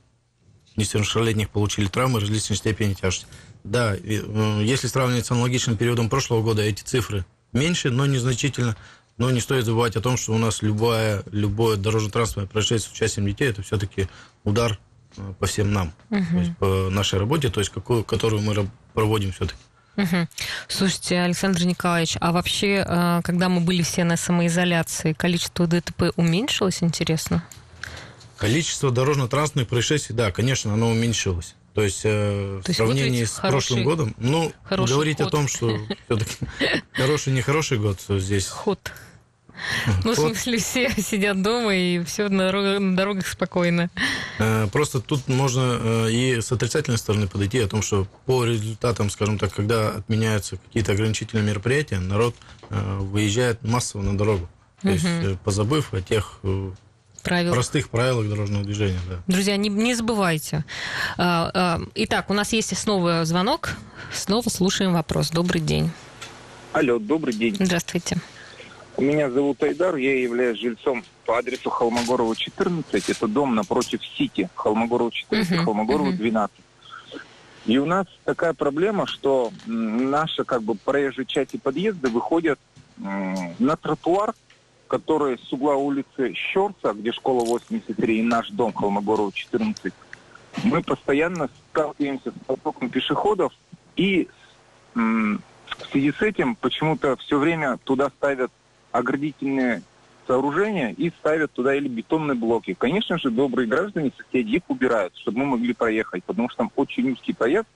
несовершеннолетних 0.75 1.49
получили 1.49 1.87
травмы 1.87 2.19
различной 2.19 2.55
степени 2.55 2.93
тяжести. 2.93 3.27
Да, 3.63 3.95
э, 3.95 4.61
если 4.63 4.87
сравнивать 4.87 5.25
с 5.25 5.31
аналогичным 5.31 5.77
периодом 5.77 6.09
прошлого 6.09 6.41
года, 6.43 6.61
эти 6.61 6.83
цифры 6.83 7.25
меньше, 7.53 7.89
но 7.89 8.05
незначительно. 8.05 8.75
Но 9.17 9.31
не 9.31 9.39
стоит 9.39 9.65
забывать 9.65 9.95
о 9.95 10.01
том, 10.01 10.15
что 10.15 10.33
у 10.33 10.37
нас 10.37 10.61
любое, 10.61 11.23
любое 11.31 11.75
дорожно-транспортное 11.77 12.47
происшествие 12.51 12.91
с 12.91 12.91
участием 12.93 13.25
детей 13.25 13.49
это 13.49 13.63
все-таки 13.63 14.07
удар 14.43 14.77
э, 15.17 15.33
по 15.39 15.47
всем 15.47 15.73
нам, 15.73 15.93
то 16.09 16.17
есть 16.39 16.55
по 16.57 16.89
нашей 16.91 17.17
работе, 17.19 17.49
то 17.49 17.59
есть 17.59 17.71
какую, 17.71 18.03
которую 18.03 18.43
мы 18.43 18.69
проводим 18.93 19.31
все-таки. 19.31 19.59
Мгм. 19.95 20.29
Слушайте, 20.67 21.19
Александр 21.19 21.63
Николаевич, 21.65 22.17
а 22.21 22.31
вообще, 22.31 22.85
э, 22.87 23.21
когда 23.23 23.49
мы 23.49 23.61
были 23.61 23.81
все 23.81 24.03
на 24.03 24.17
самоизоляции, 24.17 25.13
количество 25.13 25.65
ДТП 25.65 26.11
уменьшилось, 26.15 26.83
интересно? 26.83 27.43
Количество 28.37 28.91
дорожно-транспортных 28.91 29.67
происшествий, 29.67 30.15
да, 30.15 30.31
конечно, 30.31 30.71
оно 30.73 30.91
уменьшилось. 30.91 31.55
То 31.73 31.81
есть, 31.81 32.01
э, 32.03 32.61
То 32.63 32.71
в 32.71 32.75
сравнении 32.75 33.23
с 33.23 33.33
хороший- 33.33 33.51
прошлым 33.51 33.83
годом, 33.83 34.15
ну, 34.19 34.51
говорить 34.69 35.17
ход. 35.17 35.27
о 35.27 35.29
том, 35.31 35.47
что 35.47 35.75
все-таки 36.05 36.35
хороший, 36.93 37.33
нехороший 37.33 37.79
год 37.79 37.99
здесь. 38.07 38.47
Ход. 38.47 38.91
Ну, 40.03 40.13
в 40.13 40.15
Ход. 40.15 40.25
смысле, 40.35 40.57
все 40.57 40.89
сидят 41.01 41.41
дома 41.41 41.73
и 41.75 42.03
все 42.03 42.29
на, 42.29 42.49
дорог- 42.49 42.79
на 42.79 42.95
дорогах 42.95 43.27
спокойно. 43.27 43.89
Э, 44.39 44.67
Просто 44.71 44.99
тут 45.01 45.27
можно 45.27 45.79
э, 45.81 46.11
и 46.11 46.41
с 46.41 46.51
отрицательной 46.51 46.97
стороны 46.97 47.27
подойти 47.27 47.59
о 47.59 47.67
том, 47.67 47.81
что 47.81 48.07
по 48.25 48.45
результатам, 48.45 49.09
скажем 49.09 49.37
так, 49.39 49.53
когда 49.53 49.89
отменяются 49.89 50.57
какие-то 50.57 50.91
ограничительные 50.93 51.43
мероприятия, 51.45 51.99
народ 51.99 52.35
э, 52.69 52.97
выезжает 52.99 53.63
массово 53.63 54.01
на 54.03 54.17
дорогу. 54.17 54.47
То 54.81 54.89
есть, 54.89 55.05
э, 55.05 55.35
позабыв 55.43 55.93
о 55.93 56.01
тех 56.01 56.39
Правил. 57.23 57.51
простых 57.53 57.89
правилах 57.89 58.29
дорожного 58.29 58.63
движения. 58.63 58.99
Да. 59.09 59.21
Друзья, 59.27 59.57
не, 59.57 59.69
не 59.69 59.95
забывайте. 59.95 60.63
А, 61.17 61.51
а, 61.53 61.81
Итак, 61.95 62.29
у 62.29 62.33
нас 62.33 62.53
есть 62.53 62.77
снова 62.77 63.25
звонок. 63.25 63.71
Снова 64.13 64.47
слушаем 64.49 64.93
вопрос. 64.93 65.31
Добрый 65.31 65.59
день. 65.61 65.89
Алло, 66.73 66.99
добрый 66.99 67.33
день. 67.33 67.57
Здравствуйте. 67.59 68.17
Меня 68.97 69.29
зовут 69.29 69.61
Айдар, 69.61 69.95
я 69.97 70.19
являюсь 70.19 70.59
жильцом 70.59 71.03
по 71.25 71.37
адресу 71.37 71.69
Холмогорова 71.69 72.35
14. 72.35 73.09
Это 73.09 73.27
дом 73.27 73.53
напротив 73.53 74.01
Сити. 74.03 74.49
Холмогорова 74.55 75.11
14, 75.11 75.51
Мгм, 75.51 75.65
Холмогорова 75.65 76.07
мгм. 76.09 76.17
12. 76.17 76.55
И 77.67 77.77
у 77.77 77.85
нас 77.85 78.07
такая 78.23 78.53
проблема, 78.53 79.05
что 79.05 79.51
м, 79.67 80.09
наша 80.09 80.45
как 80.45 80.63
бы 80.63 80.73
проезжая 80.75 81.25
часть 81.25 81.53
и 81.53 81.57
подъезды 81.59 82.09
выходят 82.09 82.59
на 82.97 83.75
тротуар, 83.75 84.33
который 84.87 85.37
с 85.37 85.53
угла 85.53 85.75
улицы 85.75 86.33
Щерса, 86.33 86.93
где 86.93 87.11
школа 87.11 87.45
83 87.45 88.19
и 88.19 88.23
наш 88.23 88.49
дом 88.49 88.73
Холмогорова 88.73 89.31
14. 89.31 89.93
Мы 90.63 90.81
постоянно 90.81 91.49
сталкиваемся 91.69 92.31
с 92.31 92.45
потоком 92.47 92.89
пешеходов 92.89 93.53
и 93.95 94.27
в 94.95 95.39
связи 95.91 96.11
с 96.11 96.21
этим 96.23 96.55
почему-то 96.55 97.15
все 97.17 97.37
время 97.37 97.77
туда 97.83 98.09
ставят 98.09 98.51
оградительные 98.97 99.81
сооружения 100.25 100.93
и 100.97 101.09
ставят 101.09 101.51
туда 101.53 101.75
или 101.75 101.87
бетонные 101.87 102.35
блоки. 102.35 102.73
Конечно 102.73 103.17
же, 103.17 103.31
добрые 103.31 103.67
граждане, 103.67 104.11
соседи 104.17 104.55
их 104.55 104.63
убирают, 104.67 105.15
чтобы 105.15 105.39
мы 105.39 105.45
могли 105.45 105.73
проехать, 105.73 106.23
потому 106.23 106.49
что 106.49 106.59
там 106.59 106.71
очень 106.75 107.11
узкий 107.11 107.33
проезд, 107.33 107.67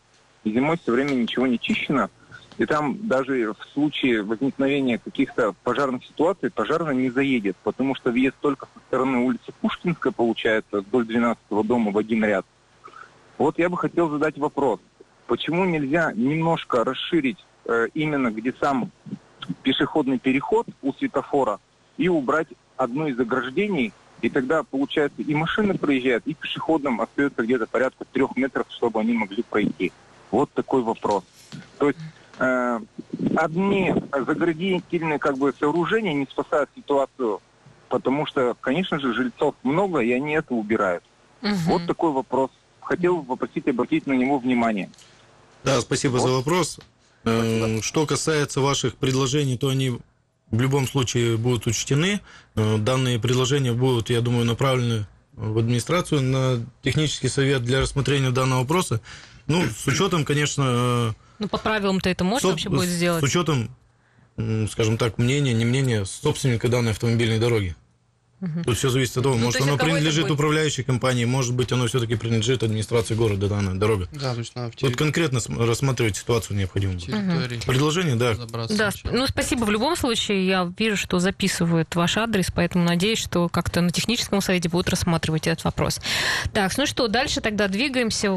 и 0.43 0.51
зимой 0.51 0.77
все 0.77 0.91
время 0.91 1.13
ничего 1.13 1.47
не 1.47 1.59
чищено. 1.59 2.09
И 2.57 2.65
там 2.65 3.07
даже 3.07 3.53
в 3.53 3.73
случае 3.73 4.23
возникновения 4.23 4.97
каких-то 4.97 5.55
пожарных 5.63 6.03
ситуаций 6.03 6.51
пожарный 6.51 6.95
не 6.95 7.09
заедет, 7.09 7.55
потому 7.63 7.95
что 7.95 8.11
въезд 8.11 8.35
только 8.41 8.67
со 8.73 8.79
стороны 8.81 9.19
улицы 9.19 9.53
Пушкинская 9.61 10.11
получается 10.11 10.81
вдоль 10.81 11.05
12 11.05 11.41
дома 11.63 11.91
в 11.91 11.97
один 11.97 12.23
ряд. 12.25 12.45
Вот 13.37 13.57
я 13.57 13.69
бы 13.69 13.77
хотел 13.77 14.09
задать 14.09 14.37
вопрос. 14.37 14.79
Почему 15.27 15.63
нельзя 15.65 16.11
немножко 16.13 16.83
расширить 16.83 17.37
э, 17.65 17.87
именно 17.93 18.29
где 18.31 18.53
сам 18.59 18.91
пешеходный 19.63 20.19
переход 20.19 20.67
у 20.81 20.93
светофора 20.93 21.59
и 21.97 22.07
убрать 22.07 22.47
одно 22.77 23.07
из 23.07 23.19
ограждений, 23.19 23.93
и 24.21 24.29
тогда, 24.29 24.63
получается, 24.63 25.21
и 25.21 25.33
машины 25.33 25.77
проезжают, 25.77 26.25
и 26.27 26.33
пешеходным 26.33 27.01
остается 27.01 27.43
где-то 27.43 27.67
порядка 27.67 28.05
трех 28.11 28.35
метров, 28.35 28.67
чтобы 28.69 28.99
они 28.99 29.13
могли 29.13 29.43
пройти. 29.43 29.91
Вот 30.29 30.51
такой 30.53 30.83
вопрос. 30.83 31.23
То 31.77 31.87
есть 31.87 31.99
э, 32.39 32.79
одни 33.35 33.93
заградительные 34.11 35.19
как 35.19 35.37
бы 35.37 35.53
сооружения 35.59 36.13
не 36.13 36.25
спасают 36.25 36.69
ситуацию, 36.75 37.41
потому 37.89 38.25
что, 38.25 38.55
конечно 38.61 38.99
же, 38.99 39.13
жильцов 39.13 39.55
много, 39.63 39.99
и 39.99 40.11
они 40.11 40.33
это 40.33 40.53
убирают. 40.53 41.03
Мгм. 41.41 41.55
Вот 41.65 41.85
такой 41.87 42.11
вопрос. 42.11 42.51
Хотел 42.79 43.17
бы 43.17 43.35
попросить 43.35 43.67
обратить 43.67 44.07
на 44.07 44.13
него 44.13 44.37
внимание. 44.37 44.89
Да, 45.63 45.81
спасибо 45.81 46.19
за 46.19 46.29
вопрос. 46.29 46.79
Э, 47.23 47.79
Что 47.81 48.05
касается 48.05 48.61
ваших 48.61 48.95
предложений, 48.95 49.57
то 49.57 49.69
они 49.69 49.99
в 50.49 50.59
любом 50.59 50.87
случае 50.87 51.37
будут 51.37 51.67
учтены. 51.67 52.21
Э, 52.55 52.77
Данные 52.77 53.19
предложения 53.19 53.73
будут, 53.73 54.09
я 54.09 54.21
думаю, 54.21 54.45
направлены 54.45 55.07
в 55.33 55.57
администрацию 55.57 56.21
на 56.21 56.65
технический 56.81 57.29
совет 57.29 57.63
для 57.63 57.81
рассмотрения 57.81 58.31
данного 58.31 58.61
вопроса. 58.61 59.01
Ну, 59.47 59.63
с 59.63 59.87
учетом, 59.87 60.25
конечно, 60.25 61.15
Ну, 61.39 61.47
по 61.47 61.57
правилам-то 61.57 62.09
это 62.09 62.23
э, 62.23 62.27
можно 62.27 62.49
вообще 62.49 62.69
будет 62.69 62.89
сделать? 62.89 63.21
С 63.21 63.23
учетом, 63.23 63.75
скажем 64.71 64.97
так, 64.97 65.17
мнения, 65.17 65.53
не 65.53 65.65
мнения 65.65 66.05
собственника 66.05 66.67
данной 66.69 66.91
автомобильной 66.91 67.39
дороги. 67.39 67.75
Тут 68.65 68.75
все 68.77 68.89
зависит 68.89 69.17
от 69.17 69.23
того, 69.23 69.35
Ну, 69.35 69.45
может, 69.45 69.59
то 69.59 69.65
оно 69.65 69.77
принадлежит 69.77 70.23
будет? 70.23 70.31
управляющей 70.31 70.83
компании, 70.83 71.25
может 71.25 71.53
быть, 71.53 71.71
оно 71.71 71.85
все-таки 71.87 72.15
принадлежит 72.15 72.63
администрации 72.63 73.13
города, 73.13 73.47
данная 73.47 73.75
дорога. 73.75 74.07
Да, 74.11 74.33
то 74.33 74.39
есть 74.39 74.55
надо 74.55 74.71
в 74.71 74.75
Тут 74.75 74.91
терри- 74.91 74.95
конкретно 74.97 75.39
см- 75.39 75.67
рассматривать 75.67 76.17
ситуацию 76.17 76.57
необходимо. 76.57 76.93
будет. 76.93 77.05
территории 77.05 77.59
Предложение, 77.65 78.15
да. 78.15 78.33
Да, 78.33 78.67
сначала. 78.91 79.15
ну 79.15 79.27
спасибо. 79.27 79.65
В 79.65 79.69
любом 79.69 79.95
случае, 79.95 80.47
я 80.47 80.71
вижу, 80.77 80.97
что 80.97 81.19
записывают 81.19 81.93
ваш 81.95 82.17
адрес, 82.17 82.47
поэтому 82.53 82.83
надеюсь, 82.83 83.19
что 83.19 83.47
как-то 83.47 83.81
на 83.81 83.91
техническом 83.91 84.41
совете 84.41 84.69
будут 84.69 84.89
рассматривать 84.89 85.45
этот 85.47 85.63
вопрос. 85.63 85.99
Так, 86.53 86.75
ну 86.77 86.85
что, 86.87 87.07
дальше 87.07 87.41
тогда 87.41 87.67
двигаемся. 87.67 88.29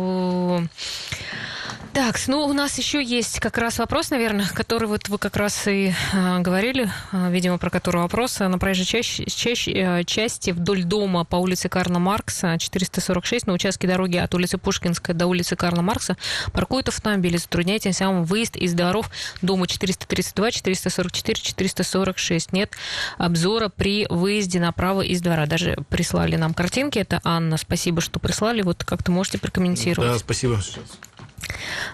Так, 1.93 2.19
ну 2.27 2.45
у 2.45 2.53
нас 2.53 2.77
еще 2.77 3.01
есть 3.03 3.39
как 3.39 3.57
раз 3.57 3.79
вопрос, 3.79 4.11
наверное, 4.11 4.47
который 4.53 4.89
вот 4.89 5.09
вы 5.09 5.17
как 5.19 5.37
раз 5.37 5.69
и 5.69 5.95
а, 6.13 6.41
говорили, 6.41 6.91
а, 7.13 7.31
видимо, 7.31 7.57
про 7.57 7.71
который 7.71 8.03
вопрос. 8.03 8.41
На 8.41 8.59
проезжей 8.59 8.85
чаще- 8.85 9.25
чаще- 9.31 10.01
э, 10.01 10.05
части 10.05 10.51
вдоль 10.51 10.83
дома 10.83 11.25
по 11.25 11.37
улице 11.37 11.69
Карла 11.69 12.01
Маркса 12.01 12.59
446 12.59 13.47
на 13.47 13.53
участке 13.53 13.87
дороги 13.87 14.17
от 14.17 14.35
улицы 14.35 14.59
Пушкинской 14.59 15.15
до 15.15 15.27
улицы 15.29 15.55
Карла 15.55 15.83
Маркса 15.83 16.17
паркуют 16.53 16.89
автомобили, 16.89 17.37
затрудняя 17.37 17.79
тем 17.79 17.93
самым 17.93 18.25
выезд 18.25 18.57
из 18.57 18.75
дворов 18.75 19.09
дома 19.41 19.69
432, 19.69 20.51
444, 20.51 21.41
446. 21.41 22.53
Нет 22.53 22.73
обзора 23.19 23.69
при 23.69 24.07
выезде 24.11 24.59
направо 24.59 25.03
из 25.03 25.21
двора. 25.23 25.47
Даже 25.47 25.77
прислали 25.91 26.35
нам 26.35 26.55
картинки. 26.55 26.99
Это 26.99 27.21
Анна. 27.23 27.57
Спасибо, 27.57 28.01
что 28.01 28.19
прислали. 28.19 28.63
Вот 28.63 28.83
как-то 28.83 29.13
можете 29.13 29.39
прокомментировать. 29.39 30.11
Да, 30.11 30.19
спасибо. 30.19 30.61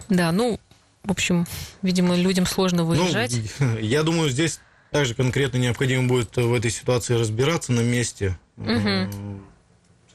Да, 0.09 0.33
ну, 0.33 0.59
в 1.05 1.11
общем, 1.11 1.47
видимо, 1.83 2.17
людям 2.17 2.47
сложно 2.47 2.83
Ну, 2.83 2.89
выезжать. 2.89 3.33
я 3.81 4.03
думаю, 4.03 4.31
здесь 4.31 4.61
также 4.91 5.15
конкретно 5.15 5.59
необходимо 5.59 6.09
будет 6.09 6.37
в 6.37 6.53
этой 6.53 6.71
ситуации 6.71 7.15
разбираться 7.15 7.73
на 7.73 7.81
месте. 7.81 8.39
Э, 8.59 9.09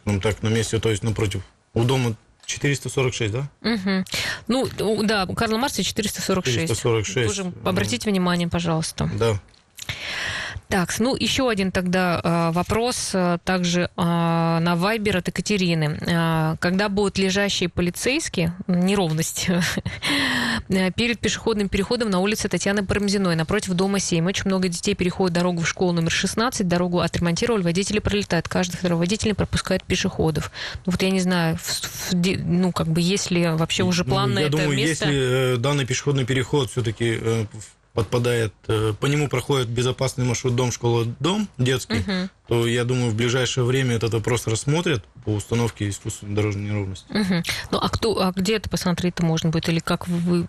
Скажем 0.02 0.22
так, 0.22 0.44
на 0.44 0.50
месте, 0.50 0.80
то 0.80 0.90
есть 0.90 1.04
напротив. 1.04 1.42
У 1.74 1.84
дома 1.84 2.16
446, 2.46 3.34
да? 3.34 3.50
Мгм. 3.62 4.06
Ну, 4.48 4.68
да, 5.04 5.26
у 5.26 5.34
Карла 5.34 5.58
Марса 5.58 5.84
446. 5.84 6.68
446. 6.68 7.28
Тоже 7.28 7.54
обратите 7.64 8.10
внимание, 8.10 8.48
пожалуйста. 8.48 9.10
Да. 9.18 9.40
Так, 10.76 10.94
ну 11.00 11.16
еще 11.18 11.50
один 11.50 11.72
тогда 11.72 12.20
э, 12.22 12.52
вопрос, 12.52 13.12
э, 13.14 13.38
также 13.46 13.84
э, 13.84 13.88
на 13.96 14.76
Вайбер 14.76 15.16
от 15.16 15.28
Екатерины. 15.30 15.98
Э, 16.06 16.56
Когда 16.60 16.90
будут 16.90 17.18
лежащие 17.18 17.70
полицейские, 17.70 18.54
неровность, 18.68 19.48
э, 20.70 20.92
перед 20.92 21.20
пешеходным 21.20 21.70
переходом 21.70 22.10
на 22.10 22.20
улице 22.20 22.50
Татьяны 22.50 22.86
Парамзиной, 22.86 23.38
напротив 23.38 23.72
дома 23.74 24.00
7. 24.00 24.26
Очень 24.26 24.48
много 24.48 24.68
детей 24.68 24.96
переходят 24.96 25.34
дорогу 25.34 25.62
в 25.62 25.68
школу 25.70 25.94
номер 25.94 26.12
16, 26.12 26.68
дорогу 26.68 27.00
отремонтировали, 27.00 27.62
водители 27.64 28.00
пролетают, 28.00 28.50
каждый 28.50 28.76
второй 28.76 28.98
водитель 29.00 29.34
пропускает 29.34 29.82
пешеходов. 29.86 30.52
Ну, 30.86 30.92
Вот 30.92 31.02
я 31.02 31.10
не 31.10 31.22
знаю, 31.22 31.56
в- 31.56 32.12
в 32.12 32.14
ну 32.14 32.74
как 32.74 32.88
бы 32.88 33.00
есть 33.00 33.32
ли 33.32 33.48
вообще 33.48 33.84
уже 33.84 34.04
Ну, 34.04 34.10
план 34.10 34.34
на 34.34 34.40
Я 34.40 34.48
это 34.48 34.58
думаю, 34.58 34.76
место? 34.76 35.06
если 35.10 35.54
э, 35.54 35.58
данный 35.58 35.86
пешеходный 35.86 36.26
переход 36.26 36.70
все-таки 36.70 37.18
подпадает, 37.96 38.54
э, 38.68 38.94
по 39.00 39.06
нему 39.06 39.30
проходит 39.30 39.70
безопасный 39.70 40.26
маршрут 40.26 40.56
дом, 40.56 40.72
школа, 40.72 41.06
дом 41.20 41.48
детский, 41.58 42.04
то 42.48 42.68
я 42.68 42.84
думаю, 42.84 43.10
в 43.10 43.16
ближайшее 43.16 43.64
время 43.64 43.96
этот 43.96 44.14
вопрос 44.14 44.46
рассмотрят 44.48 45.04
по 45.24 45.30
установке 45.30 45.90
искусственной 45.90 46.36
дорожной 46.36 46.66
неровности. 46.66 47.06
Мгм. 47.10 47.44
Ну, 47.72 47.78
а 47.80 47.90
кто, 47.90 48.22
а 48.22 48.34
где 48.36 48.58
это 48.58 48.70
посмотреть-то 48.70 49.24
можно 49.24 49.50
будет? 49.50 49.70
Или 49.70 49.80
как 49.80 50.08
вы, 50.10 50.46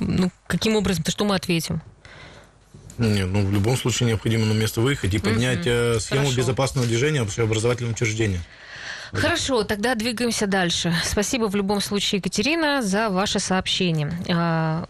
ну, 0.00 0.30
каким 0.48 0.74
образом-то, 0.76 1.12
что 1.12 1.24
мы 1.24 1.36
ответим? 1.36 1.80
Не, 2.98 3.24
ну, 3.26 3.46
в 3.46 3.52
любом 3.52 3.76
случае 3.76 4.08
необходимо 4.08 4.44
на 4.44 4.52
место 4.52 4.80
выехать 4.80 5.14
и 5.14 5.18
поднять 5.18 5.66
э, 5.66 6.00
схему 6.00 6.22
Хорошо. 6.22 6.36
безопасного 6.36 6.84
движения 6.84 7.24
в 7.24 7.38
образовательном 7.38 7.92
учреждении. 7.92 8.40
Хорошо, 9.12 9.64
тогда 9.64 9.94
двигаемся 9.94 10.46
дальше. 10.46 10.94
Спасибо 11.04 11.46
в 11.46 11.54
любом 11.56 11.80
случае, 11.80 12.18
Екатерина, 12.18 12.82
за 12.82 13.08
ваше 13.08 13.38
сообщение. 13.38 14.12
А, 14.28 14.86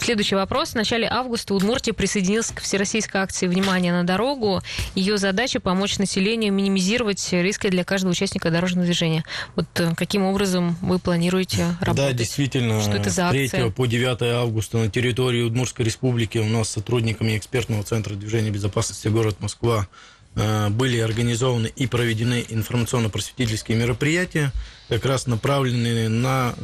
Следующий 0.00 0.34
вопрос. 0.34 0.70
В 0.70 0.74
начале 0.74 1.06
августа 1.08 1.54
Удмуртия 1.54 1.92
присоединилась 1.94 2.50
к 2.50 2.60
всероссийской 2.60 3.20
акции 3.20 3.46
«Внимание 3.46 3.92
на 3.92 4.04
дорогу». 4.04 4.62
Ее 4.94 5.18
задача– 5.18 5.60
помочь 5.60 5.98
населению 5.98 6.52
минимизировать 6.52 7.26
риски 7.32 7.68
для 7.68 7.84
каждого 7.84 8.12
участника 8.12 8.50
дорожного 8.50 8.86
движения. 8.86 9.24
Вот 9.56 9.66
э, 9.76 9.94
каким 9.96 10.24
образом 10.24 10.76
вы 10.80 10.98
планируете 10.98 11.66
работать? 11.80 11.96
Да, 11.96 12.12
действительно, 12.12 12.80
Что 12.80 12.92
это 12.92 13.10
за 13.10 13.28
с 13.28 13.30
3 13.30 13.44
акция? 13.44 13.70
по 13.70 13.86
9 13.86 14.22
августа 14.22 14.78
на 14.78 14.90
территории 14.90 15.42
Удмуртской 15.42 15.84
республики 15.84 16.38
у 16.38 16.46
нас 16.46 16.68
с 16.68 16.72
сотрудниками 16.72 17.36
экспертного 17.36 17.82
центра 17.82 18.14
движения 18.14 18.50
безопасности 18.50 19.08
город 19.08 19.36
Москва 19.40 19.86
были 20.34 20.98
организованы 20.98 21.72
и 21.74 21.86
проведены 21.86 22.44
информационно-просветительские 22.48 23.76
мероприятия, 23.76 24.52
как 24.88 25.04
раз 25.04 25.26
направленные 25.26 26.08
на 26.08 26.54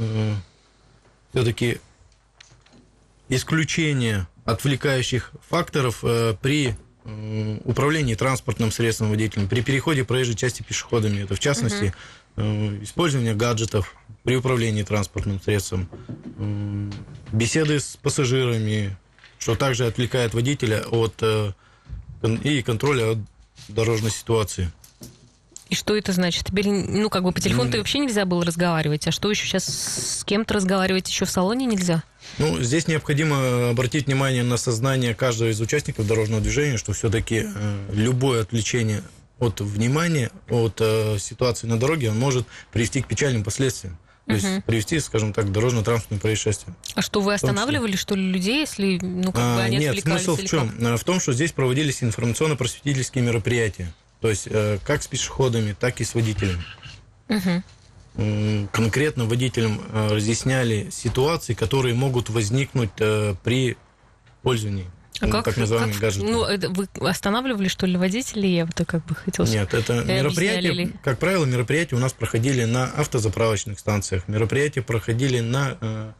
все-таки 1.32 1.80
исключение 3.28 4.26
отвлекающих 4.44 5.32
факторов 5.48 6.00
э, 6.02 6.34
при 6.40 6.74
э, 7.04 7.58
управлении 7.64 8.14
транспортным 8.14 8.70
средством 8.70 9.10
водителем, 9.10 9.48
при 9.48 9.60
переходе 9.60 10.04
проезжей 10.04 10.36
части 10.36 10.62
пешеходами. 10.62 11.24
Это 11.24 11.34
в 11.34 11.40
частности 11.40 11.92
э, 12.36 12.82
использование 12.82 13.34
гаджетов 13.34 13.94
при 14.22 14.36
управлении 14.36 14.82
транспортным 14.82 15.40
средством, 15.40 15.88
беседы 17.32 17.80
с 17.80 17.96
пассажирами, 17.96 18.96
что 19.38 19.56
также 19.56 19.86
отвлекает 19.86 20.34
водителя 20.34 20.84
от 20.90 21.14
э, 21.20 21.52
и 22.42 22.62
контроля 22.62 23.12
от 23.12 23.18
дорожной 23.68 24.10
ситуации. 24.10 24.70
И 25.68 25.74
что 25.74 25.96
это 25.96 26.12
значит? 26.12 26.44
Теперь, 26.44 26.68
ну, 26.68 27.10
как 27.10 27.24
бы 27.24 27.32
по 27.32 27.40
телефону-то 27.40 27.78
вообще 27.78 27.98
нельзя 27.98 28.24
было 28.24 28.44
разговаривать. 28.44 29.08
А 29.08 29.10
что 29.10 29.28
еще 29.30 29.46
сейчас 29.46 29.64
с 29.64 30.24
кем-то 30.24 30.54
разговаривать 30.54 31.08
еще 31.08 31.24
в 31.24 31.30
салоне 31.30 31.66
нельзя? 31.66 32.04
Ну, 32.38 32.62
здесь 32.62 32.86
необходимо 32.86 33.70
обратить 33.70 34.06
внимание 34.06 34.44
на 34.44 34.58
сознание 34.58 35.14
каждого 35.14 35.48
из 35.50 35.60
участников 35.60 36.06
дорожного 36.06 36.40
движения, 36.40 36.76
что 36.76 36.92
все-таки 36.92 37.48
любое 37.90 38.42
отвлечение 38.42 39.02
от 39.38 39.60
внимания, 39.60 40.30
от 40.48 40.80
э, 40.80 41.18
ситуации 41.18 41.66
на 41.66 41.78
дороге, 41.78 42.10
он 42.10 42.18
может 42.18 42.46
привести 42.72 43.02
к 43.02 43.06
печальным 43.06 43.44
последствиям. 43.44 43.98
То 44.26 44.34
есть 44.34 44.64
привести, 44.64 44.98
скажем 44.98 45.32
так, 45.32 45.46
к 45.46 45.52
дорожно-транспортным 45.52 46.18
происшествиям. 46.18 46.76
А 46.96 47.02
что, 47.02 47.20
вы 47.20 47.34
останавливали, 47.34 47.94
что 47.94 48.16
ли, 48.16 48.22
людей, 48.22 48.60
если, 48.60 48.98
ну, 49.00 49.30
как 49.30 49.34
бы 49.54 49.62
А, 49.62 49.64
они 49.64 49.76
Нет, 49.78 49.90
отвлекались 49.90 50.24
смысл 50.24 50.42
в 50.42 50.44
чем? 50.48 50.68
как? 50.70 50.82
А, 50.82 50.96
В 50.96 51.04
том, 51.04 51.20
что 51.20 51.32
здесь 51.32 51.52
проводились 51.52 52.02
информационно-просветительские 52.02 53.22
мероприятия. 53.22 53.92
То 54.20 54.28
есть 54.28 54.48
э, 54.50 54.78
как 54.84 55.02
с 55.04 55.06
пешеходами, 55.06 55.76
так 55.78 56.00
и 56.00 56.04
с 56.04 56.14
водителями. 56.14 56.64
М, 58.16 58.68
Конкретно 58.72 59.26
водителям 59.26 59.80
э, 59.92 60.08
разъясняли 60.14 60.88
ситуации, 60.90 61.54
которые 61.54 61.94
могут 61.94 62.28
возникнуть 62.30 62.90
э, 62.98 63.34
при 63.44 63.76
пользовании 64.42 64.86
А 65.20 65.26
м, 65.26 65.30
как, 65.30 65.44
так 65.44 65.56
называемыми 65.56 65.92
как- 65.92 66.00
гаджетами. 66.00 66.30
ну, 66.30 66.44
это 66.44 66.68
вы 66.68 66.88
останавливали, 67.08 67.68
что 67.68 67.86
ли, 67.86 67.96
водителей? 67.96 68.54
Я 68.54 68.66
вот 68.66 68.74
как 68.86 69.04
бы 69.06 69.14
хотела... 69.14 69.46
Нет, 69.46 69.72
это 69.74 70.02
ли? 70.72 70.92
как 71.02 71.18
правило, 71.18 71.44
мероприятия 71.44 71.96
у 71.96 71.98
нас 71.98 72.12
проходили 72.12 72.64
на 72.64 72.84
автозаправочных 72.84 73.78
станциях, 73.78 74.28
мероприятия 74.28 74.82
проходили 74.82 75.40
на 75.40 75.76
э, 75.80 76.12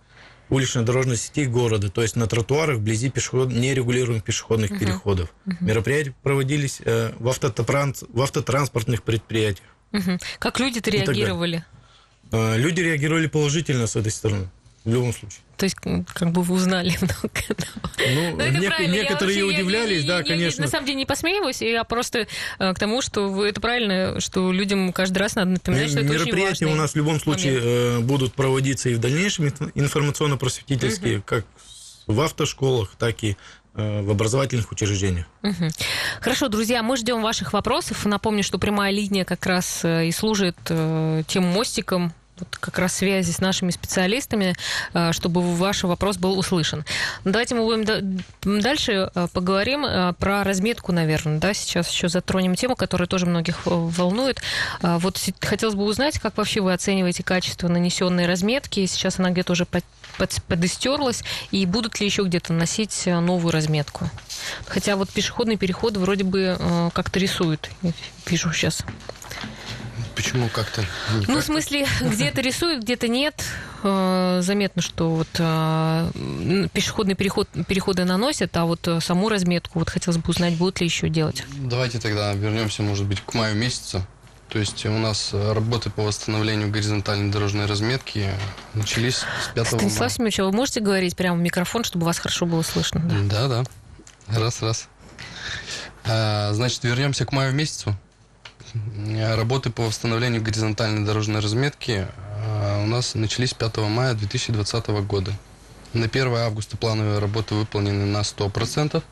улично-дорожной 0.49 1.17
сети 1.17 1.47
города, 1.47 1.91
то 1.91 2.03
есть 2.03 2.17
на 2.17 2.27
тротуарах 2.27 2.79
вблизи 2.79 3.11
пешеход... 3.11 3.51
нерегулируемых 3.51 4.25
пешеходных 4.25 4.79
переходов. 4.79 5.33
Мероприятия 5.61 6.15
проводились 6.23 6.81
э, 6.85 7.13
в, 7.19 7.29
автотранс... 7.29 8.05
в 8.09 8.21
автотранспортных 8.21 9.03
предприятиях. 9.03 9.69
Мгм. 9.93 10.19
Как 10.39 10.59
люди-то 10.61 10.91
реагировали? 10.91 11.65
Э, 12.33 12.57
люди 12.57 12.81
реагировали 12.81 13.27
положительно 13.27 13.87
с 13.87 13.97
этой 13.97 14.13
стороны, 14.13 14.49
в 14.87 14.91
любом 14.95 15.13
случае. 15.13 15.41
То 15.59 15.65
есть, 15.65 15.77
как 16.15 16.31
бы 16.33 16.43
вы 16.43 16.55
узнали 16.55 16.95
много. 17.01 17.31
Ну, 17.99 18.37
Ну, 18.37 18.61
нек-. 18.61 18.79
Я 18.81 18.87
некоторые 18.87 19.19
вообще- 19.19 19.39
я- 19.41 19.47
удивлялись, 19.47 20.03
я- 20.03 20.07
да, 20.09 20.13
я- 20.15 20.19
я 20.21 20.25
конечно. 20.25 20.65
на 20.65 20.71
самом 20.71 20.87
деле 20.87 20.97
не 20.99 21.07
посмеиваюсь, 21.07 21.61
я 21.63 21.83
просто 21.85 22.27
э, 22.59 22.73
к 22.75 22.79
тому, 22.79 23.03
что 23.03 23.29
вы- 23.29 23.49
это 23.49 23.61
правильно, 23.61 24.21
что 24.21 24.53
людям 24.53 24.93
каждый 24.93 25.19
раз 25.19 25.35
надо 25.35 25.51
напоминать, 25.53 25.91
что 25.91 26.01
это 26.01 26.13
Мероприятия 26.13 26.67
у 26.67 26.75
нас 26.75 26.93
в 26.93 26.97
любом 26.97 27.21
случае 27.21 27.59
э, 27.61 27.99
будут 28.01 28.33
проводиться 28.35 28.89
и 28.91 28.95
в 28.95 28.99
дальнейшем 29.01 29.47
инф- 29.47 29.73
информационно-просветительские, 29.75 31.23
как 31.23 31.45
в 32.07 32.21
автошколах, 32.21 32.95
так 32.99 33.23
и 33.25 33.37
э, 33.75 34.03
в 34.03 34.11
образовательных 34.11 34.71
учреждениях. 34.73 35.27
Мгм. 35.43 35.69
Хорошо, 36.21 36.49
друзья, 36.49 36.83
мы 36.83 36.97
ждем 36.97 37.21
ваших 37.23 37.53
вопросов. 37.53 38.05
Напомню, 38.07 38.43
что 38.43 38.59
прямая 38.59 38.91
линия 38.93 39.25
как 39.25 39.45
раз 39.47 39.81
э, 39.85 40.07
и 40.07 40.13
служит 40.13 40.57
э, 40.71 41.23
тем 41.27 41.45
мостиком 41.45 42.13
вот 42.39 42.57
как 42.57 42.79
раз 42.79 42.95
связи 42.95 43.31
с 43.31 43.41
нашими 43.41 43.71
специалистами, 43.71 44.55
э, 44.95 45.13
чтобы 45.13 45.41
ваш 45.41 45.85
вопрос 45.85 46.19
был 46.19 46.39
услышан. 46.39 46.85
Давайте 47.25 47.55
мы 47.55 47.65
будем 47.65 48.23
дальше 48.61 49.11
э, 49.15 49.29
поговорим 49.33 49.85
э, 49.85 50.13
про 50.15 50.45
разметку, 50.45 50.93
наверное, 50.93 51.39
да, 51.39 51.55
сейчас 51.55 51.91
еще 51.91 52.09
затронем 52.09 52.55
тему, 52.55 52.77
которая 52.77 53.09
тоже 53.09 53.27
многих 53.27 53.61
волнует. 53.65 54.41
Вот 54.83 55.21
хотелось 55.41 55.75
бы 55.75 55.85
узнать, 55.85 56.19
как 56.19 56.37
вообще 56.37 56.61
вы 56.61 56.73
оцениваете 56.73 57.23
качество 57.23 57.69
нанесенной 57.69 58.27
разметки. 58.27 58.85
Сейчас 58.87 59.19
она 59.19 59.31
где-то 59.31 59.53
уже 59.53 59.65
под, 59.67 59.85
под, 60.19 60.33
и 61.51 61.67
будут 61.67 62.01
ли 62.01 62.07
еще 62.07 62.23
где-то 62.25 62.53
носить 62.53 63.07
новую 63.07 63.53
разметку? 63.53 64.11
Хотя 64.67 64.97
вот 64.97 65.11
пешеходный 65.11 65.57
переход 65.57 65.97
вроде 65.97 66.25
бы 66.25 66.57
как-то 66.93 67.19
рисуют, 67.19 67.71
вижу 68.27 68.53
сейчас. 68.53 68.85
Почему 70.17 70.49
как-то? 70.49 70.83
Ну, 71.29 71.39
в 71.41 71.45
смысле, 71.45 71.87
где-то 72.01 72.41
рисуют, 72.41 72.83
где-то 72.83 73.07
нет. 73.07 73.45
Э, 73.83 74.41
заметно, 74.43 74.81
что 74.81 75.11
вот 75.11 75.29
э, 75.39 76.69
пешеходный 76.73 77.15
переход, 77.15 77.49
переходы 77.69 78.05
наносят, 78.05 78.57
а 78.57 78.65
вот 78.65 78.89
э, 78.89 79.01
саму 79.01 79.29
разметку 79.29 79.79
вот 79.79 79.91
хотелось 79.91 80.19
бы 80.19 80.31
узнать, 80.31 80.55
будут 80.55 80.81
ли 80.81 80.87
еще 80.87 81.11
делать. 81.11 81.45
Давайте 81.59 82.01
тогда 82.01 82.33
вернемся, 82.33 82.83
может 82.83 83.05
быть, 83.07 83.21
к 83.21 83.35
маю 83.35 83.55
месяцу. 83.55 84.05
То 84.49 84.59
есть 84.59 84.87
у 84.87 84.99
нас 84.99 85.35
работы 85.35 85.91
по 85.91 86.03
восстановлению 86.03 86.71
горизонтальной 86.71 87.31
дорожной 87.31 87.67
разметки 87.67 88.31
начались 88.75 89.17
с 89.17 89.49
5 89.55 89.67
Станислав 89.67 90.01
мая. 90.01 90.09
Семенович, 90.09 90.41
а 90.41 90.45
вы 90.45 90.53
можете 90.53 90.81
говорить 90.81 91.15
прямо 91.15 91.37
в 91.37 91.41
микрофон, 91.43 91.85
чтобы 91.85 92.07
вас 92.07 92.19
хорошо 92.19 92.47
было 92.47 92.63
слышно? 92.63 93.01
Да, 93.01 93.49
да. 93.49 93.65
да. 94.29 94.41
Раз, 94.41 94.63
раз. 94.63 94.89
А, 96.05 96.53
значит, 96.55 96.83
вернемся 96.85 97.27
к 97.27 97.33
маю 97.33 97.53
месяцу. 97.53 97.97
Работы 99.37 99.71
по 99.71 99.85
восстановлению 99.85 100.43
горизонтальной 100.43 101.05
дорожной 101.05 101.41
разметки 101.41 102.07
а, 102.19 102.83
у 102.83 102.87
нас 102.87 103.15
начались 103.15 103.55
5 103.55 103.77
мая 103.79 104.15
2020 104.15 104.87
года. 105.07 105.33
На 105.93 106.07
1 106.07 106.35
августа 106.35 106.77
плановые 106.77 107.19
работы 107.19 107.55
выполнены 107.55 108.05
на 108.05 108.21
100%. 108.21 109.03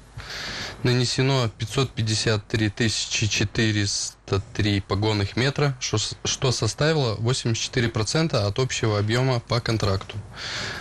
Нанесено 0.84 1.48
553 1.48 2.70
403 3.08 4.80
погонных 4.82 5.34
метра, 5.34 5.74
что 5.80 6.52
составило 6.52 7.16
84% 7.16 8.36
от 8.36 8.58
общего 8.58 8.98
объема 8.98 9.40
по 9.40 9.60
контракту. 9.60 10.18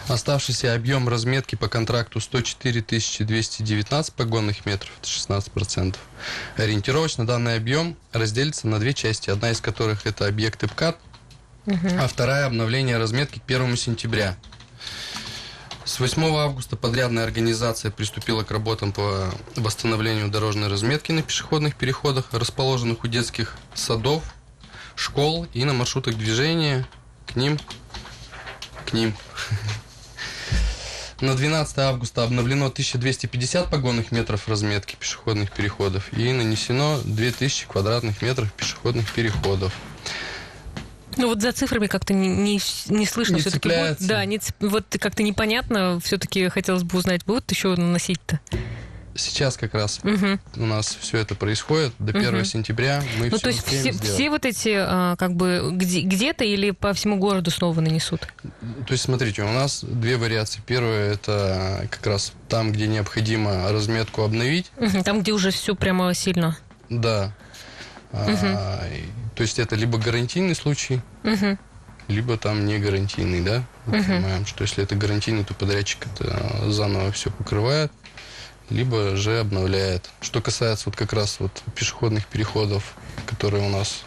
Оставшийся 0.10 0.76
объем 0.76 1.08
разметки 1.08 1.56
по 1.56 1.70
контракту 1.70 2.20
104 2.20 2.82
219 2.82 4.13
погонных 4.13 4.66
метров, 4.66 4.92
это 5.00 5.08
16%. 5.08 5.96
Ориентировочно 6.58 7.26
данный 7.26 7.56
объем 7.56 7.96
разделится 8.12 8.68
на 8.68 8.80
две 8.80 8.94
части, 8.94 9.30
одна 9.30 9.52
из 9.52 9.62
которых 9.62 10.06
это 10.06 10.28
объекты 10.28 10.68
ПКАТ, 10.68 11.00
угу. 11.66 11.88
а 11.98 12.10
вторая 12.10 12.46
обновление 12.46 12.98
разметки 12.98 13.39
к 13.39 13.44
1 13.46 13.78
сентября– 13.78 14.36
с 15.86 16.00
8 16.00 16.24
августа 16.36 16.76
подрядная 16.78 17.26
организация 17.26 17.91
приступила 17.91 18.43
к 18.43 18.52
работам 18.52 18.93
по 18.93 19.30
восстановлению 19.56 20.30
дорожной 20.30 20.69
разметки 20.69 21.12
на 21.12 21.22
пешеходных 21.22 21.76
переходах, 21.76 22.30
расположенных 22.32 23.04
у 23.04 23.08
детских 23.08 23.58
садов, 23.74 24.24
школ 24.96 25.46
и 25.54 25.65
на 25.65 25.74
маршрутах 25.74 26.15
движения 26.15 26.88
к 27.28 27.36
ним. 27.36 27.60
К 28.86 28.93
ним. 28.93 29.15
На 31.22 31.36
12 31.36 31.78
августа 31.78 32.24
обновлено 32.24 32.65
1250 32.65 33.69
погонных 33.69 34.12
метров 34.12 34.50
разметки 34.50 34.98
пешеходных 34.98 35.54
переходов 35.54 36.12
и 36.12 36.34
нанесено 36.34 37.00
2000 37.06 37.67
квадратных 37.67 38.22
метров 38.22 38.52
пешеходных 38.52 39.10
переходов. 39.13 39.72
Ну 41.23 41.29
вот 41.29 41.41
за 41.41 41.53
цифрами 41.53 41.88
как-то 41.88 42.13
не, 42.13 42.27
не, 42.27 42.59
не 42.89 43.05
слышно. 43.05 43.36
Не 43.36 43.39
все-таки 43.39 43.69
будет, 43.69 44.05
да, 44.05 44.25
не, 44.25 44.41
вот 44.59 44.83
как-то 44.99 45.23
непонятно. 45.23 46.01
Все-таки 46.03 46.49
хотелось 46.49 46.83
бы 46.83 46.97
узнать, 46.97 47.23
будут 47.23 47.49
еще 47.49 47.69
наносить-то? 47.77 48.41
Сейчас 49.15 49.55
как 49.55 49.73
раз 49.73 50.01
угу. 50.03 50.38
у 50.57 50.65
нас 50.65 50.97
все 50.99 51.19
это 51.19 51.36
происходит. 51.36 51.93
До 51.97 52.12
1 52.12 52.36
угу. 52.36 52.43
сентября 52.43 53.01
мы 53.19 53.29
ну, 53.29 53.38
все 53.38 53.43
то 53.43 53.49
есть 53.51 53.65
все, 53.65 53.93
все 53.93 54.29
вот 54.29 54.45
эти, 54.45 54.75
а, 54.75 55.15
как 55.15 55.36
бы, 55.36 55.69
где, 55.71 56.01
где-то 56.01 56.43
или 56.43 56.71
по 56.71 56.91
всему 56.91 57.15
городу 57.15 57.51
снова 57.51 57.79
нанесут? 57.79 58.27
То 58.86 58.91
есть, 58.91 59.05
смотрите, 59.05 59.43
у 59.43 59.53
нас 59.53 59.81
две 59.81 60.17
вариации. 60.17 60.59
Первая, 60.65 61.13
это 61.13 61.88
как 61.89 62.05
раз 62.05 62.33
там, 62.49 62.73
где 62.73 62.88
необходимо 62.88 63.71
разметку 63.71 64.23
обновить. 64.23 64.73
Угу, 64.75 65.03
там, 65.05 65.21
где 65.21 65.31
уже 65.31 65.51
все 65.51 65.73
прямо 65.73 66.13
сильно. 66.13 66.57
Да. 66.89 67.33
А, 68.13 68.88
то 69.36 69.41
есть 69.41 69.60
это 69.60 69.76
либо 69.76 69.97
гарантийный 69.97 70.56
случай, 70.56 71.02
либо 72.08 72.38
там 72.38 72.65
не 72.65 72.78
гарантийный, 72.80 73.41
да? 73.41 73.63
Мы 73.86 74.04
понимаем, 74.04 74.45
что 74.45 74.63
если 74.63 74.84
это 74.84 74.95
гарантийный, 74.95 75.43
то 75.43 75.54
подрядчик 75.54 76.06
это 76.13 76.69
заново 76.71 77.12
все 77.12 77.32
покрывает, 77.32 77.91
либо 78.69 79.15
же 79.15 79.39
обновляет. 79.39 80.10
Что 80.21 80.41
касается 80.41 80.86
вот 80.88 80.95
как 80.95 81.13
раз 81.13 81.39
вот 81.39 81.63
пешеходных 81.76 82.28
переходов, 82.28 82.93
которые 83.26 83.65
у 83.65 83.69
нас 83.69 84.04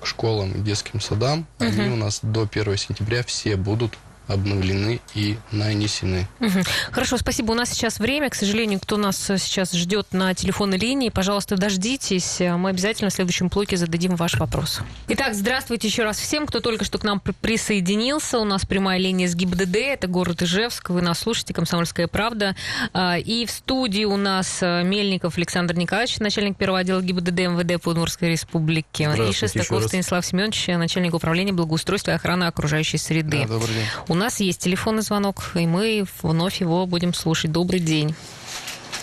к 0.00 0.06
школам 0.06 0.52
и 0.52 0.58
детским 0.60 1.00
садам, 1.00 1.46
угу. 1.58 1.68
они 1.68 1.88
у 1.90 1.96
нас 1.96 2.20
до 2.22 2.48
1 2.50 2.76
сентября 2.76 3.22
все 3.22 3.56
будут 3.56 3.96
обновлены 4.28 5.00
и 5.14 5.36
нанесены. 5.52 6.26
Угу. 6.40 6.60
Хорошо, 6.90 7.16
спасибо. 7.16 7.52
У 7.52 7.54
нас 7.54 7.70
сейчас 7.70 7.98
время. 7.98 8.28
К 8.30 8.34
сожалению, 8.34 8.80
кто 8.80 8.96
нас 8.96 9.16
сейчас 9.16 9.72
ждет 9.72 10.08
на 10.12 10.34
телефонной 10.34 10.78
линии, 10.78 11.10
пожалуйста, 11.10 11.56
дождитесь. 11.56 12.40
Мы 12.40 12.70
обязательно 12.70 13.10
в 13.10 13.12
следующем 13.12 13.48
блоке 13.48 13.76
зададим 13.76 14.16
ваш 14.16 14.34
вопрос. 14.34 14.80
Итак, 15.08 15.34
здравствуйте 15.34 15.88
еще 15.88 16.04
раз 16.04 16.18
всем, 16.18 16.46
кто 16.46 16.60
только 16.60 16.84
что 16.84 16.98
к 16.98 17.04
нам 17.04 17.20
присоединился. 17.20 18.38
У 18.38 18.44
нас 18.44 18.66
прямая 18.66 18.98
линия 18.98 19.28
с 19.28 19.34
ГИБДД, 19.34 19.76
это 19.76 20.06
город 20.08 20.42
Ижевск. 20.42 20.90
Вы 20.90 21.02
нас 21.02 21.20
слушаете, 21.20 21.54
«Комсомольская 21.54 22.08
правда». 22.08 22.56
А, 22.92 23.18
и 23.18 23.46
в 23.46 23.50
студии 23.50 24.04
у 24.04 24.16
нас 24.16 24.58
э, 24.60 24.82
Мельников 24.82 25.36
Александр 25.36 25.74
Николаевич, 25.74 26.18
начальник 26.18 26.56
первого 26.56 26.80
отдела 26.80 27.00
ГИБДД 27.00 27.38
МВД 27.40 27.82
по 27.82 27.90
Удмуртской 27.90 28.30
республике. 28.30 29.10
И 29.28 29.32
Шестаков 29.32 29.84
Станислав 29.84 30.24
Семенович, 30.24 30.66
начальник 30.68 31.14
управления 31.14 31.52
благоустройства 31.52 32.12
и 32.12 32.14
охраны 32.14 32.44
окружающей 32.44 32.98
среды. 32.98 33.42
Да, 33.42 33.54
добрый 33.54 33.74
день. 33.74 33.84
У 34.16 34.18
нас 34.18 34.40
есть 34.40 34.62
телефонный 34.62 35.02
звонок, 35.02 35.50
и 35.56 35.66
мы 35.66 36.06
вновь 36.22 36.62
его 36.62 36.86
будем 36.86 37.12
слушать. 37.12 37.52
Добрый 37.52 37.80
день. 37.80 38.14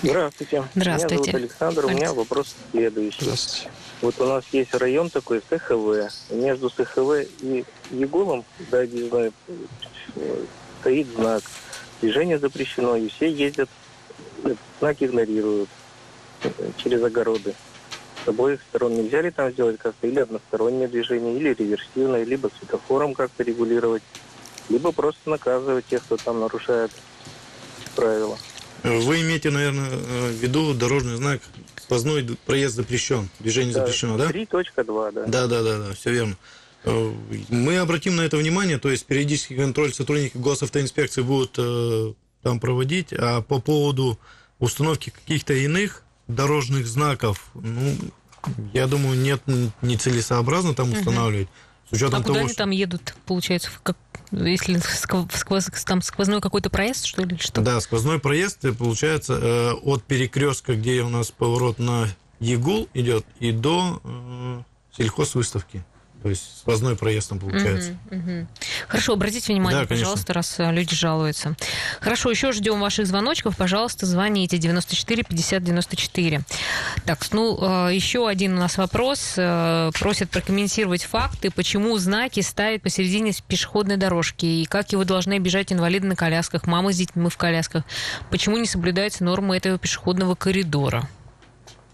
Здравствуйте. 0.02 0.64
Здравствуйте. 0.74 1.16
Меня 1.16 1.24
зовут 1.24 1.36
Александр. 1.36 1.86
У 1.86 1.90
меня 1.90 2.14
вопрос 2.14 2.56
следующий. 2.72 3.22
Здравствуйте. 3.22 3.70
Вот 4.02 4.20
у 4.20 4.26
нас 4.26 4.44
есть 4.52 4.74
район 4.74 5.12
такой, 5.12 5.42
СХВ. 5.42 6.32
Между 6.32 6.72
СХВ 6.72 7.30
и 7.42 7.64
Егулом, 7.92 8.44
да, 8.72 8.88
не 8.88 9.08
знаю, 9.08 9.34
стоит 10.82 11.08
знак. 11.16 11.44
Движение 12.02 12.40
запрещено, 12.40 12.96
и 12.96 13.08
все 13.10 13.32
ездят, 13.32 13.70
знак 14.80 14.98
игнорируют 15.00 15.70
через 16.78 17.04
огороды. 17.04 17.54
С 18.26 18.28
обоих 18.28 18.62
сторон 18.68 18.96
нельзя 18.96 19.22
ли 19.22 19.30
там 19.30 19.52
сделать 19.52 19.78
как-то 19.78 20.08
или 20.08 20.22
одностороннее 20.22 20.88
движение, 20.88 21.36
или 21.36 21.54
реверсивное, 21.54 22.24
либо 22.24 22.50
светофором 22.58 23.14
как-то 23.14 23.44
регулировать 23.44 24.02
либо 24.70 24.92
просто 24.92 25.30
наказывать 25.30 25.86
тех, 25.88 26.04
кто 26.04 26.18
там 26.18 26.40
нарушает 26.40 26.92
правила. 27.96 28.38
Вы 28.84 29.22
имеете, 29.22 29.50
наверное, 29.50 29.90
в 29.90 30.32
виду 30.32 30.74
дорожный 30.74 31.16
знак 31.16 31.42
сквозной 31.84 32.26
проезд 32.46 32.76
запрещен, 32.76 33.30
движение 33.40 33.74
да, 33.74 33.82
запрещено, 33.82 34.18
да? 34.18 34.30
3.2, 34.30 35.12
да. 35.12 35.24
Да, 35.28 35.48
да, 35.48 35.64
да, 35.64 35.78
да, 35.80 35.94
все 35.94 36.12
верно. 36.12 36.38
Мы 37.50 37.78
обратим 37.78 38.16
на 38.18 38.22
это 38.22 38.36
внимание, 38.36 38.78
то 38.78 38.90
есть 38.90 39.06
периодический 39.06 39.56
контроль 39.56 39.94
сотрудники 39.94 40.38
госавтоинспекции 40.38 41.22
будут 41.22 41.56
э, 41.58 42.14
там 42.42 42.60
проводить, 42.60 43.14
а 43.14 43.42
по 43.42 43.60
поводу 43.60 44.20
установки 44.60 45.10
каких-то 45.12 45.54
иных 45.54 46.04
дорожных 46.28 46.86
знаков, 46.88 47.52
ну, 47.54 47.96
я 48.74 48.88
думаю, 48.88 49.18
нет 49.18 49.42
нецелесообразно 49.82 50.74
там 50.74 50.92
устанавливать. 50.92 51.48
Угу. 51.48 51.90
С 51.90 51.92
учетом 51.94 52.20
а 52.20 52.24
того, 52.24 52.34
куда 52.34 52.40
они 52.42 52.54
там 52.54 52.70
едут, 52.72 53.16
получается, 53.26 53.70
как, 53.82 53.98
если 54.34 54.80
сквоз, 54.80 55.70
там 55.86 56.02
сквозной 56.02 56.42
какой-то 56.42 56.70
проезд, 56.70 57.06
что 57.06 57.24
ли? 57.24 57.38
Что? 57.38 57.62
Да, 57.62 57.80
сквозной 57.80 58.20
проезд, 58.20 58.66
э, 58.66 58.74
получается, 58.74 59.40
э, 59.42 59.72
от 59.74 60.04
перекрестка, 60.04 60.76
где 60.76 61.02
у 61.02 61.10
нас 61.10 61.32
поворот 61.32 61.80
на 61.80 62.08
Егул 62.40 62.90
идет, 62.94 63.26
и 63.40 63.52
до 63.52 64.02
э, 64.04 64.62
сельхозвыставки. 64.98 65.84
То 66.24 66.30
есть 66.30 66.60
сквозной 66.60 66.96
проезд 66.96 67.30
там 67.30 67.40
получается. 67.40 67.98
Угу, 68.10 68.20
угу. 68.20 68.48
Хорошо, 68.88 69.14
обратите 69.14 69.52
внимание, 69.52 69.82
да, 69.82 69.88
пожалуйста, 69.88 70.32
раз 70.32 70.58
э, 70.58 70.72
люди 70.72 70.96
жалуются. 70.96 71.58
Хорошо, 72.00 72.30
еще 72.32 72.54
ждем 72.54 72.80
ваших 72.80 73.08
звоночков. 73.08 73.58
Пожалуйста, 73.58 74.06
звоните 74.06 74.58
94 74.58 75.24
50 75.24 75.64
94. 75.64 76.42
Так, 77.06 77.20
ну, 77.34 77.90
э, 77.90 77.94
еще 77.94 78.26
один 78.26 78.54
у 78.54 78.60
нас 78.62 78.78
вопрос. 78.78 79.34
Э, 79.36 79.92
просят 80.00 80.30
прокомментировать 80.30 81.04
факты, 81.04 81.52
почему 81.52 81.98
знаки 81.98 82.40
ставят 82.40 82.82
посередине 82.84 83.34
пешеходной 83.46 83.98
дорожки, 83.98 84.46
и 84.46 84.66
как 84.66 84.94
его 84.94 85.04
должны 85.04 85.34
обижать 85.34 85.74
инвалиды 85.74 86.08
на 86.08 86.16
колясках, 86.16 86.68
мамы 86.68 86.94
с 86.94 86.98
детьми 86.98 87.30
в 87.30 87.36
колясках. 87.36 87.84
Почему 88.30 88.58
не 88.58 88.66
соблюдаются 88.66 89.26
нормы 89.26 89.58
этого 89.58 89.78
пешеходного 89.78 90.36
коридора? 90.36 91.10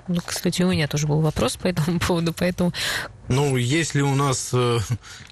Ну, 0.09 0.19
кстати, 0.25 0.63
у 0.63 0.71
меня 0.71 0.87
тоже 0.87 1.07
был 1.07 1.21
вопрос 1.21 1.55
по 1.55 1.67
этому 1.67 1.99
поводу, 2.07 2.33
поэтому... 2.33 2.73
Ну, 3.27 3.55
если 3.57 4.01
у 4.01 4.15
нас 4.15 4.49
э, 4.53 4.79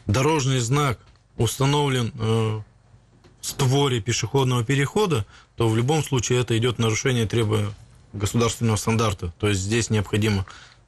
дорожный 0.05 0.59
знак 0.59 0.99
установлен 1.35 2.13
э, 2.19 2.61
створе 3.41 4.01
пешеходного 4.01 4.63
перехода, 4.63 5.25
то 5.55 5.67
в 5.67 5.75
любом 5.75 6.03
случае 6.03 6.39
это 6.41 6.55
идет 6.57 6.77
нарушение 6.77 7.25
требования 7.25 7.71
государственного 8.13 8.75
стандарта. 8.75 9.33
То 9.39 9.49
есть 9.49 9.61
здесь 9.61 9.89
необходимо 9.89 10.45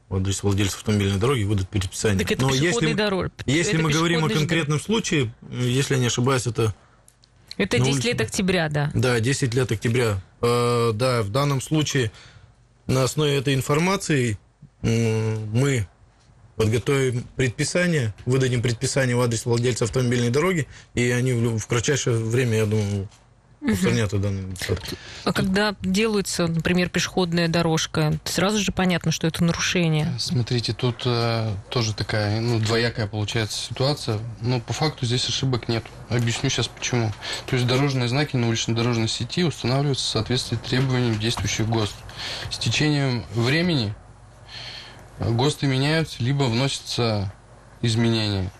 вот 0.08 0.21
здесь 0.23 0.41
владельцы 0.43 0.75
автомобильной 0.75 1.19
дороги 1.19 1.43
выдают 1.43 1.69
предписание. 1.69 2.19
Так 2.19 2.32
это 2.32 2.43
Но 2.43 2.54
если, 2.54 2.93
дороги. 2.93 3.32
если 3.45 3.73
Это 3.75 3.84
мы 3.84 3.91
говорим 3.91 4.25
о 4.25 4.30
конкретном 4.30 4.80
случае, 4.80 5.34
если 5.52 5.95
я 5.95 5.99
не 5.99 6.08
ошибаюсь, 6.08 6.47
это 6.47 6.73
Это 7.58 7.78
на 7.78 7.86
10 7.86 7.95
улице- 7.95 8.08
лет 8.08 8.21
октября, 8.21 8.69
да. 8.69 8.91
да, 8.93 9.19
10 9.19 9.54
лет 9.54 9.71
октября. 9.71 10.19
Э, 10.41 10.91
да, 10.93 11.21
в 11.21 11.30
данном 11.30 11.62
случае 11.62 12.12
на 12.89 13.04
основе 13.04 13.38
этой 13.38 13.54
информации 13.54 14.38
мы 14.82 15.88
подготовим 16.56 17.23
предписание, 17.36 18.13
выдадим 18.25 18.62
предписание 18.62 19.15
в 19.15 19.21
адрес 19.21 19.45
владельца 19.45 19.86
автомобильной 19.86 20.30
дороги, 20.30 20.67
и 20.93 21.10
они 21.12 21.34
в 21.34 21.65
кратчайшее 21.67 22.17
время, 22.17 22.58
я 22.58 22.65
думаю, 22.65 23.08
устранят 23.61 24.09
данный 24.21 24.43
недостаток. 24.43 24.83
А 25.25 25.33
когда 25.33 25.75
делается, 25.81 26.47
например, 26.47 26.89
пешеходная 26.89 27.47
дорожка, 27.47 28.13
сразу 28.25 28.59
же 28.59 28.71
понятно, 28.71 29.11
что 29.11 29.27
это 29.27 29.43
нарушение. 29.43 30.13
Смотрите, 30.17 30.73
тут 30.73 31.03
э, 31.05 31.53
тоже 31.69 31.93
такая, 31.93 32.39
ну, 32.39 32.59
двоякая 32.59 33.07
получается 33.07 33.59
ситуация. 33.59 34.19
Но 34.41 34.59
по 34.59 34.73
факту 34.73 35.05
здесь 35.05 35.27
ошибок 35.27 35.67
нет. 35.67 35.83
Объясню 36.09 36.49
сейчас 36.49 36.67
почему. 36.67 37.11
То 37.47 37.55
есть 37.55 37.67
дорожные 37.67 38.07
знаки 38.07 38.35
на 38.35 38.47
уличной 38.47 38.75
дорожной 38.75 39.07
сети 39.07 39.43
устанавливаются 39.43 40.05
в 40.05 40.09
соответствии 40.09 40.57
с 40.57 40.67
требованиям 40.67 41.19
действующих 41.19 41.67
ГОСТ. 41.67 41.95
С 42.51 42.57
течением 42.57 43.25
времени 43.33 43.93
ГОСТы 45.19 45.67
меняются, 45.67 46.23
либо 46.23 46.43
вносятся 46.43 47.31
изменения. 47.81 48.51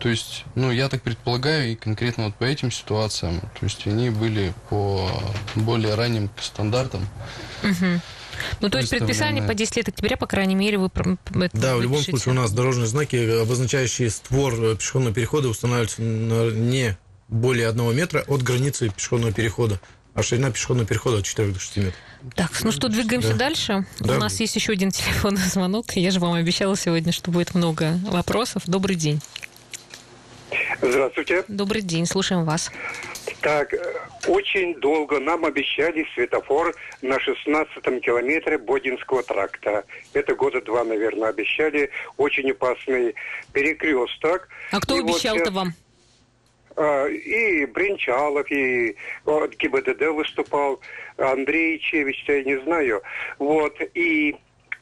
То 0.00 0.08
есть, 0.08 0.44
ну, 0.54 0.70
я 0.70 0.88
так 0.88 1.02
предполагаю, 1.02 1.72
и 1.72 1.74
конкретно 1.74 2.24
вот 2.24 2.34
по 2.34 2.44
этим 2.44 2.72
ситуациям, 2.72 3.40
то 3.40 3.64
есть 3.66 3.86
они 3.86 4.08
были 4.08 4.54
по 4.70 5.10
более 5.54 5.94
ранним 5.94 6.30
стандартам. 6.40 7.06
Мгм. 7.62 8.00
Ну, 8.60 8.70
то 8.70 8.78
есть 8.78 8.88
предписание 8.88 9.42
по 9.42 9.52
10 9.52 9.76
лет 9.76 9.88
октября, 9.88 10.16
по 10.16 10.26
крайней 10.26 10.54
мере, 10.54 10.78
вы... 10.78 10.86
это 10.86 11.50
Да, 11.52 11.76
в 11.76 11.82
любом 11.82 12.02
случае 12.02 12.32
у 12.32 12.36
нас 12.36 12.50
дорожные 12.50 12.86
знаки, 12.86 13.42
обозначающие 13.42 14.08
створ 14.08 14.54
э, 14.54 14.76
пешеходного 14.76 15.14
перехода, 15.14 15.48
устанавливаются 15.48 16.00
на 16.00 16.50
не 16.50 16.96
более 17.28 17.68
одного 17.68 17.92
метра 17.92 18.24
от 18.26 18.42
границы 18.42 18.88
пешеходного 18.88 19.34
перехода, 19.34 19.78
а 20.14 20.22
ширина 20.22 20.50
пешеходного 20.50 20.88
перехода 20.88 21.18
от 21.18 21.24
4 21.24 21.52
до 21.52 21.60
6 21.60 21.76
метров. 21.76 21.94
Так, 22.34 22.50
ну 22.64 22.72
что, 22.72 22.88
двигаемся 22.88 23.32
Да. 23.32 23.36
дальше. 23.36 23.86
Да. 23.98 24.16
У 24.16 24.18
нас 24.18 24.40
есть 24.40 24.56
еще 24.56 24.72
один 24.72 24.90
телефонный 24.92 25.42
звонок. 25.42 25.92
Я 25.96 26.10
же 26.10 26.20
вам 26.20 26.32
обещала 26.32 26.76
сегодня, 26.76 27.12
что 27.12 27.30
будет 27.30 27.54
много 27.54 27.98
вопросов. 28.04 28.62
Добрый 28.66 28.96
день. 28.96 29.20
Здравствуйте. 30.80 31.44
Добрый 31.48 31.82
день, 31.82 32.06
слушаем 32.06 32.44
вас. 32.44 32.70
Так, 33.40 33.72
э, 33.72 33.78
очень 34.26 34.74
долго 34.80 35.18
нам 35.20 35.44
обещали 35.44 36.06
светофор 36.14 36.74
на 37.02 37.16
16-м 37.18 38.00
километре 38.00 38.58
Бодинского 38.58 39.22
тракта. 39.22 39.84
Это 40.12 40.34
года 40.34 40.60
два, 40.60 40.84
наверное, 40.84 41.28
обещали. 41.30 41.90
Очень 42.16 42.50
опасный 42.50 43.14
перекресток. 43.52 44.48
А 44.72 44.80
кто 44.80 44.96
И 44.96 45.00
вот 45.00 45.10
обещал-то 45.14 45.44
сейчас, 45.44 45.54
вам? 45.54 45.72
а, 46.76 47.06
И 47.06 47.66
Бринчалов, 47.66 48.50
и 48.50 48.96
от 49.24 49.54
ГИБДД 49.56 50.02
выступал, 50.14 50.80
Андрей 51.16 51.78
Чевич, 51.78 52.24
я 52.26 52.42
не 52.42 52.58
знаю. 52.64 53.02
Вот, 53.38 53.76
и 53.94 54.36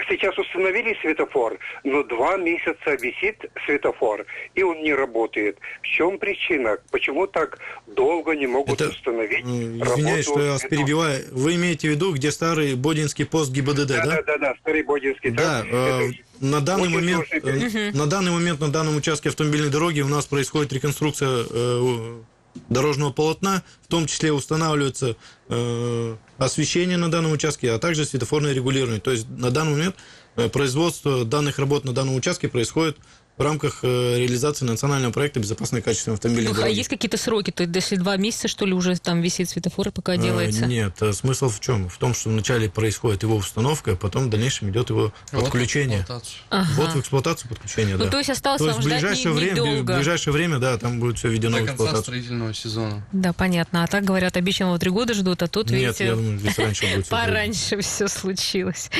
сейчас 0.08 0.36
установили 0.38 0.96
светофор, 1.00 1.58
но 1.84 2.02
два 2.02 2.36
месяца 2.36 2.94
висит 3.00 3.44
светофор, 3.66 4.24
и 4.54 4.62
он 4.62 4.82
не 4.82 4.94
работает. 4.94 5.58
В 5.82 5.86
чем 5.86 6.18
причина? 6.18 6.78
Почему 6.90 7.26
так 7.26 7.58
долго 7.86 8.34
не 8.36 8.46
могут 8.46 8.80
Это, 8.80 8.90
установить 8.90 9.44
работу 9.44 9.92
Извиняюсь, 9.92 10.24
что 10.24 10.40
я 10.40 10.52
вас 10.52 10.62
перебиваю. 10.62 11.24
Вы 11.32 11.56
имеете 11.56 11.88
в 11.88 11.90
виду, 11.92 12.14
где 12.14 12.30
старый 12.30 12.74
Бодинский 12.74 13.26
пост 13.26 13.50
ГИБДД, 13.52 13.88
да? 13.88 14.04
Да, 14.04 14.22
да, 14.22 14.38
да, 14.38 14.54
старый 14.60 14.82
Бодинский. 14.82 15.30
Да, 15.30 15.64
э, 15.70 16.10
на 16.40 16.60
данный 16.60 16.88
момент, 16.88 17.26
э, 17.32 17.90
на 17.92 18.06
данный 18.06 18.30
момент 18.30 18.60
на 18.60 18.70
данном 18.70 18.96
участке 18.96 19.28
автомобильной 19.30 19.70
дороги 19.70 20.00
у 20.00 20.08
нас 20.08 20.26
происходит 20.26 20.72
реконструкция 20.72 21.44
э, 21.50 22.20
дорожного 22.68 23.12
полотна, 23.12 23.62
в 23.82 23.88
том 23.88 24.06
числе 24.06 24.32
устанавливается 24.32 25.16
э, 25.48 26.16
освещение 26.38 26.96
на 26.96 27.10
данном 27.10 27.32
участке, 27.32 27.72
а 27.72 27.78
также 27.78 28.04
светофорное 28.04 28.52
регулирование. 28.52 29.00
То 29.00 29.10
есть 29.10 29.28
на 29.28 29.50
данный 29.50 29.72
момент 29.72 29.96
э, 30.36 30.48
производство 30.48 31.24
данных 31.24 31.58
работ 31.58 31.84
на 31.84 31.92
данном 31.92 32.14
участке 32.14 32.48
происходит 32.48 32.96
в 33.38 33.42
рамках 33.42 33.80
э, 33.82 34.18
реализации 34.18 34.64
национального 34.64 35.12
проекта 35.12 35.40
«Безопасное 35.40 35.80
качество 35.80 36.14
автомобильной 36.14 36.48
Ну, 36.50 36.54
а 36.54 36.60
дороги». 36.62 36.76
есть 36.76 36.88
какие-то 36.88 37.16
сроки? 37.16 37.50
То 37.52 37.62
есть, 37.62 37.74
если 37.74 37.96
два 37.96 38.16
месяца, 38.16 38.48
что 38.48 38.66
ли, 38.66 38.72
уже 38.72 38.96
там 38.98 39.20
висит 39.20 39.48
светофор, 39.48 39.90
пока 39.92 40.14
Э, 40.14 40.18
делается? 40.18 40.66
Нет, 40.66 41.00
э, 41.00 41.12
смысл 41.12 41.48
в 41.48 41.60
чем? 41.60 41.88
В 41.88 41.96
том, 41.98 42.14
что 42.14 42.30
вначале 42.30 42.68
происходит 42.68 43.22
его 43.22 43.36
установка, 43.36 43.92
а 43.92 43.96
потом 43.96 44.24
в 44.24 44.30
дальнейшем 44.30 44.70
идет 44.70 44.90
его 44.90 45.12
Вот 45.32 45.44
подключение. 45.44 46.00
эксплуатацию. 46.00 46.38
Ага. 46.50 46.68
Вот 46.76 46.90
в 46.90 47.00
эксплуатацию 47.00 47.48
подключение, 47.48 47.96
Ну, 47.96 48.04
да. 48.04 48.10
то 48.10 48.18
есть 48.18 48.30
осталось 48.30 48.58
То 48.58 48.64
вам 48.66 48.74
есть 48.74 48.84
в 48.84 48.88
ждать 48.88 49.00
ближайшее, 49.02 49.32
не- 49.34 49.38
время, 49.38 49.52
недолго. 49.52 49.92
в 49.92 49.96
ближайшее 49.96 50.34
время, 50.34 50.58
да, 50.58 50.76
там 50.78 50.98
будет 50.98 51.18
все 51.18 51.28
введено 51.28 51.58
До 51.58 51.62
в 51.62 51.66
конца 51.66 51.72
эксплуатацию. 51.74 52.02
строительного 52.02 52.54
сезона. 52.54 53.06
Да, 53.12 53.32
понятно. 53.32 53.84
А 53.84 53.86
так 53.86 54.04
говорят, 54.04 54.36
обещанного 54.36 54.78
три 54.80 54.90
года 54.90 55.14
ждут, 55.14 55.42
а 55.42 55.46
тут, 55.46 55.70
Нет, 55.70 55.80
видите, 55.80 56.04
я 56.06 56.14
думаю, 56.16 56.38
здесь 56.38 56.58
раньше 56.58 56.86
будет. 56.92 57.06
Пораньше 57.08 57.80
все 57.82 58.08
случилось. 58.08 58.90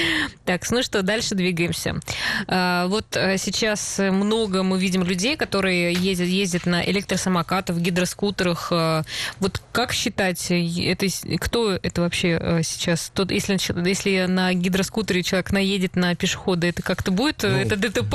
Так, 0.44 0.70
ну 0.70 0.82
что, 0.82 1.02
дальше 1.02 1.34
двигаемся. 1.34 1.98
А, 2.46 2.86
Вот 2.86 3.06
сейчас 3.12 3.96
много 3.98 4.27
мы 4.36 4.78
видим 4.78 5.02
людей, 5.02 5.36
которые 5.36 5.92
ездят, 5.92 6.28
ездят 6.28 6.66
на 6.66 6.84
электросамокатах, 6.84 7.76
гидроскутерах. 7.78 8.68
А, 8.70 9.02
Вот 9.40 9.60
как 9.72 9.92
считать, 9.92 10.50
э, 10.50 10.60
это, 10.84 11.06
кто 11.38 11.72
это 11.72 12.00
вообще 12.02 12.38
э, 12.40 12.62
сейчас? 12.62 13.10
Тот, 13.14 13.30
если, 13.30 13.58
если 13.88 14.26
на 14.26 14.52
гидроскутере 14.54 15.22
человек 15.22 15.52
наедет 15.52 15.96
на 15.96 16.14
пешехода, 16.14 16.66
это 16.66 16.82
как-то 16.82 17.10
будет? 17.10 17.42
э, 17.44 17.48
Ну, 17.50 17.56
это 17.58 17.76
ДТП? 17.76 18.14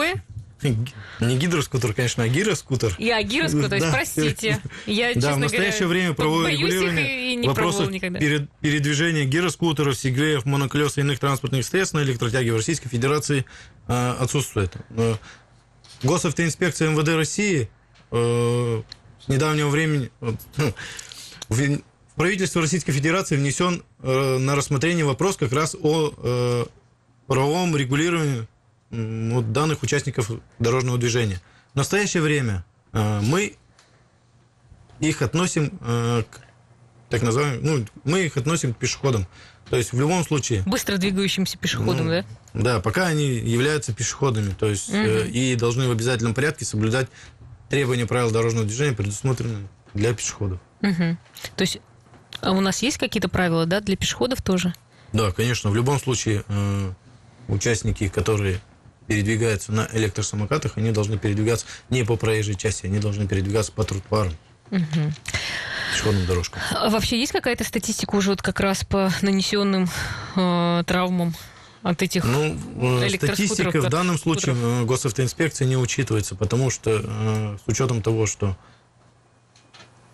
Не 1.19 1.35
гидроскутер, 1.37 1.93
конечно, 1.93 2.23
а 2.23 2.27
гироскутер. 2.29 2.95
Я 2.97 3.21
гироскутер, 3.21 3.67
то 3.67 3.75
есть, 3.75 3.87
Да. 3.87 3.91
простите. 3.93 4.59
Я, 4.85 5.13
Да, 5.13 5.33
в 5.33 5.37
настоящее 5.39 5.81
говоря, 5.81 5.99
время 6.03 6.13
правовое 6.13 6.51
регулирование 6.51 7.35
не 7.35 7.45
вопросов 7.47 7.89
перед- 7.91 8.49
передвижения 8.61 9.25
гироскутеров, 9.25 9.97
сегвеев, 9.97 10.45
моноколес 10.45 10.97
и 10.97 11.01
иных 11.01 11.19
транспортных 11.19 11.65
средств 11.65 11.95
на 11.95 12.01
электротяге 12.03 12.53
в 12.53 12.55
Российской 12.55 12.87
Федерации 12.87 13.43
э, 13.89 14.11
отсутствует. 14.19 14.71
Э, 16.03 16.07
Госавтоинспекция 16.07 16.89
МВД 16.89 17.09
России 17.09 17.69
э, 18.11 18.81
с 19.19 19.27
недавнего 19.27 19.69
времени 19.69 20.11
э, 20.21 20.33
в 21.49 21.79
правительство 22.15 22.61
Российской 22.61 22.91
Федерации 22.91 23.35
внесен 23.35 23.83
э, 24.01 24.37
на 24.37 24.55
рассмотрение 24.55 25.05
вопрос 25.05 25.37
как 25.37 25.51
раз 25.53 25.75
о 25.81 26.13
э, 26.15 26.65
правовом 27.27 27.75
регулировании 27.75 28.47
м, 28.91 29.31
вот 29.31 29.51
данных 29.51 29.83
участников 29.83 30.29
дорожного 30.59 30.97
движения. 30.97 31.41
В 31.73 31.77
настоящее 31.77 32.21
время 32.21 32.65
э, 32.91 33.21
мы 33.21 33.55
их 34.99 35.21
относим 35.21 35.77
э, 35.81 36.23
к 36.29 36.41
так 37.09 37.21
называемым, 37.21 37.59
ну, 37.63 37.85
мы 38.05 38.21
их 38.21 38.37
относим 38.37 38.73
к 38.73 38.77
пешеходам. 38.77 39.27
То 39.73 39.77
есть 39.77 39.91
в 39.91 39.99
любом 39.99 40.23
случае, 40.23 40.61
Быстро 40.67 40.97
двигающимся 40.97 41.57
пешеходом, 41.57 42.05
Ну, 42.05 42.11
да? 42.11 42.25
да, 42.53 42.79
пока 42.79 43.07
они 43.07 43.25
являются 43.25 43.91
пешеходами, 43.91 44.51
то 44.51 44.67
есть 44.67 44.91
э, 44.93 45.27
и 45.27 45.55
должны 45.55 45.87
в 45.87 45.91
обязательном 45.91 46.35
порядке 46.35 46.63
соблюдать 46.63 47.07
требования 47.71 48.05
правил 48.05 48.29
дорожного 48.29 48.67
движения, 48.67 48.93
предусмотренные 48.95 49.67
для 49.95 50.13
пешеходов. 50.13 50.59
Мгм. 50.81 51.17
То 51.55 51.61
есть 51.63 51.79
а 52.39 52.51
у 52.51 52.61
нас 52.61 52.83
есть 52.83 52.99
какие-то 52.99 53.29
правила, 53.29 53.65
да, 53.65 53.79
для 53.79 53.97
пешеходов 53.97 54.43
тоже? 54.43 54.75
Да, 55.11 55.31
конечно, 55.31 55.71
в 55.71 55.75
любом 55.75 55.99
случае 55.99 56.43
э, 56.47 56.91
участники, 57.47 58.09
которые 58.09 58.61
передвигаются 59.07 59.71
на 59.71 59.89
электросамокатах, 59.91 60.77
они 60.77 60.91
должны 60.91 61.17
передвигаться 61.17 61.65
не 61.89 62.03
по 62.03 62.15
проезжей 62.15 62.53
части, 62.53 62.85
они 62.85 62.99
должны 62.99 63.27
передвигаться 63.27 63.71
по 63.71 63.83
тротуарам, 63.83 64.33
пешеходным 65.93 66.25
дорожкам. 66.25 66.61
А 66.71 66.89
вообще 66.89 67.19
есть 67.19 67.31
какая-то 67.31 67.63
статистика 67.63 68.15
уже 68.15 68.31
вот 68.31 68.41
как 68.41 68.59
раз 68.59 68.83
по 68.83 69.11
нанесенным 69.21 69.87
э, 70.35 70.83
травмам 70.85 71.33
от 71.83 72.01
этих? 72.01 72.23
Ну, 72.23 72.57
э, 73.03 73.09
статистика 73.09 73.81
в 73.81 73.89
данном 73.89 74.17
случае 74.17 74.55
э, 74.57 74.83
госавтоинспекции 74.83 75.65
не 75.65 75.77
учитывается, 75.77 76.35
потому 76.35 76.69
что 76.69 77.01
э, 77.03 77.57
с 77.63 77.69
учетом 77.69 78.01
того, 78.01 78.25
что 78.25 78.57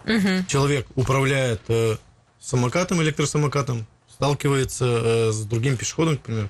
Мгм. 0.05 0.45
человек 0.47 0.87
управляет 0.95 1.61
э, 1.67 1.97
самокатом, 2.39 3.01
электросамокатом, 3.01 3.85
сталкивается 4.11 4.85
э, 4.85 5.31
с 5.31 5.45
другим 5.45 5.77
пешеходом, 5.77 6.17
к 6.17 6.21
примеру, 6.21 6.49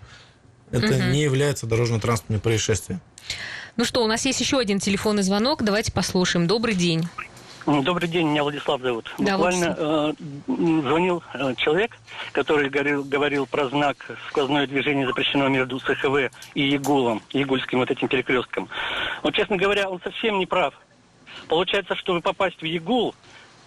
это 0.72 1.12
не 1.12 1.24
является 1.24 1.66
дорожно-транспортным 1.66 2.40
происшествием. 2.40 3.02
Ну 3.76 3.86
что, 3.86 4.04
у 4.04 4.08
нас 4.08 4.26
есть 4.26 4.40
еще 4.40 4.60
один 4.60 4.80
телефонный 4.80 5.24
звонок, 5.24 5.64
давайте 5.64 5.92
послушаем. 5.92 6.48
Добрый 6.48 6.76
день. 6.76 7.08
Добрый 7.70 8.10
день, 8.10 8.30
меня 8.30 8.42
Владислав 8.42 8.82
зовут. 8.82 9.14
Да, 9.20 9.38
Буквально 9.38 9.76
э, 9.78 10.14
звонил 10.48 11.22
э, 11.36 11.54
человек, 11.56 11.96
который 12.32 12.68
говорил, 12.68 13.04
говорил 13.04 13.46
про 13.46 13.70
знак 13.70 13.98
сквозное 14.30 14.66
движение 14.66 15.06
запрещено 15.06 15.48
между 15.50 15.80
СХВ 15.80 16.32
и 16.56 16.62
Ягулом, 16.64 17.22
Ягульским 17.32 17.78
вот 17.78 17.92
этим 17.92 18.08
перекрестком. 18.08 18.70
Вот, 19.22 19.36
честно 19.36 19.56
говоря, 19.56 19.88
он 19.88 20.02
совсем 20.02 20.40
не 20.40 20.48
прав. 20.48 20.74
Получается, 21.48 21.96
чтобы 21.96 22.22
попасть 22.22 22.60
в 22.60 22.66
Ягул, 22.66 23.14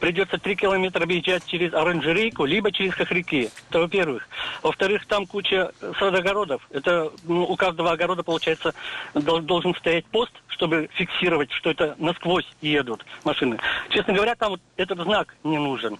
придется 0.02 0.36
три 0.36 0.56
километра 0.56 1.04
объезжать 1.04 1.46
через 1.46 1.72
оранжерейку, 1.72 2.44
либо 2.44 2.72
через 2.72 2.92
Хохряки. 2.94 3.50
Это 3.70 3.78
во-первых. 3.78 4.28
Во-вторых, 4.60 5.06
там 5.06 5.26
куча 5.26 5.70
садогородов. 5.96 6.60
Это 6.70 7.12
ну, 7.22 7.44
у 7.44 7.54
каждого 7.54 7.92
огорода, 7.92 8.24
получается, 8.24 8.74
должен 9.14 9.76
стоять 9.76 10.04
пост, 10.06 10.32
чтобы 10.48 10.90
фиксировать, 10.94 11.52
что 11.52 11.70
это 11.70 11.94
насквозь 11.98 12.48
едут 12.60 13.06
машины. 13.22 13.58
Честно 13.90 14.12
говоря, 14.12 14.34
там 14.34 14.50
вот 14.50 14.60
этот 14.76 14.98
знак 15.02 15.36
не 15.44 15.58
нужен. 15.58 15.96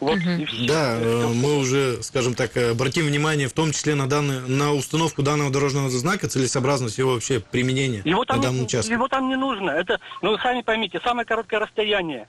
Вот 0.00 0.16
угу. 0.16 0.30
и 0.30 0.46
все. 0.46 0.66
Да, 0.66 0.96
э, 0.98 1.26
мы 1.26 1.58
уже, 1.58 2.02
скажем 2.02 2.32
так, 2.32 2.56
обратим 2.56 3.04
внимание 3.04 3.46
в 3.46 3.52
том 3.52 3.72
числе 3.72 3.94
на, 3.94 4.08
данный, 4.08 4.40
на 4.48 4.72
установку 4.72 5.22
данного 5.22 5.50
дорожного 5.50 5.90
знака, 5.90 6.28
целесообразность 6.28 6.96
его 6.96 7.12
вообще 7.12 7.40
применения 7.40 8.00
его 8.06 8.24
там 8.24 8.38
на 8.38 8.44
данном 8.44 8.60
не, 8.60 8.64
участке. 8.64 8.94
Его 8.94 9.06
там 9.08 9.28
не 9.28 9.36
нужно. 9.36 9.70
Это, 9.72 10.00
ну, 10.22 10.38
сами 10.38 10.62
поймите, 10.62 10.98
самое 11.04 11.26
короткое 11.26 11.60
расстояние 11.60 12.26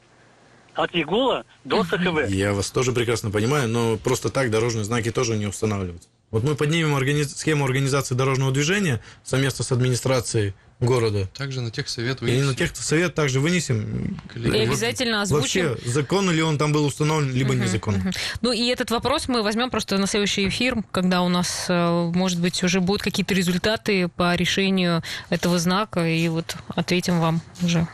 от 0.76 0.94
Егула 0.96 1.46
до 1.64 1.84
СХВ. 1.84 2.30
Я 2.30 2.54
вас 2.54 2.72
тоже 2.72 2.92
прекрасно 2.92 3.32
понимаю, 3.32 3.68
но 3.68 3.98
просто 3.98 4.30
так 4.30 4.50
дорожные 4.50 4.84
знаки 4.84 5.12
тоже 5.12 5.38
не 5.38 5.48
устанавливаются. 5.48 6.10
Вот 6.32 6.44
мы 6.44 6.56
поднимем 6.56 6.94
органи... 6.94 7.24
схему 7.24 7.66
организации 7.66 8.16
дорожного 8.16 8.52
движения 8.52 9.02
совместно 9.24 9.64
с 9.64 9.72
администрацией 9.72 10.54
города. 10.80 11.28
Также 11.36 11.62
на 11.62 11.72
техсовет 11.72 12.22
вынесем. 12.22 12.44
И 12.44 12.46
на 12.48 12.56
техсовет 12.56 13.14
также 13.14 13.40
вынесем. 13.40 14.20
И 14.36 14.58
обязательно 14.58 15.22
озвучим. 15.22 15.70
Вообще, 15.70 15.90
законно 15.90 16.32
ли 16.32 16.42
он 16.42 16.58
там 16.58 16.72
был 16.72 16.86
установлен, 16.86 17.34
либо 17.34 17.54
uh-huh, 17.54 17.64
незаконно. 17.64 17.98
Uh-huh. 17.98 18.18
Ну 18.42 18.52
и 18.52 18.66
этот 18.68 18.92
вопрос 18.92 19.28
мы 19.28 19.44
возьмем 19.44 19.70
просто 19.70 19.98
на 19.98 20.08
следующий 20.08 20.48
эфир, 20.48 20.84
когда 20.92 21.22
у 21.22 21.30
нас, 21.30 21.66
э, 21.68 22.12
может 22.14 22.40
быть, 22.40 22.64
уже 22.64 22.80
будут 22.80 23.02
какие-то 23.02 23.34
результаты 23.34 24.08
по 24.08 24.36
решению 24.36 25.04
этого 25.30 25.60
знака, 25.60 26.08
и 26.08 26.28
вот 26.30 26.56
ответим 26.70 27.20
вам 27.20 27.42
уже. 27.62 27.88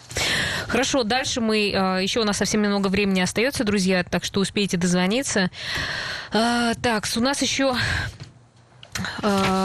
Хорошо, 0.68 1.04
дальше 1.04 1.42
мы... 1.42 1.72
Э, 1.72 2.04
Еще 2.04 2.20
у 2.20 2.24
нас 2.24 2.38
совсем 2.38 2.62
немного 2.62 2.88
времени 2.90 3.22
остается, 3.22 3.64
друзья, 3.64 4.04
так 4.04 4.24
что 4.24 4.40
успейте 4.40 4.78
дозвониться. 4.78 5.50
Э, 6.32 6.74
так, 6.82 7.08
у 7.16 7.20
нас 7.20 7.42
еще 7.42 7.76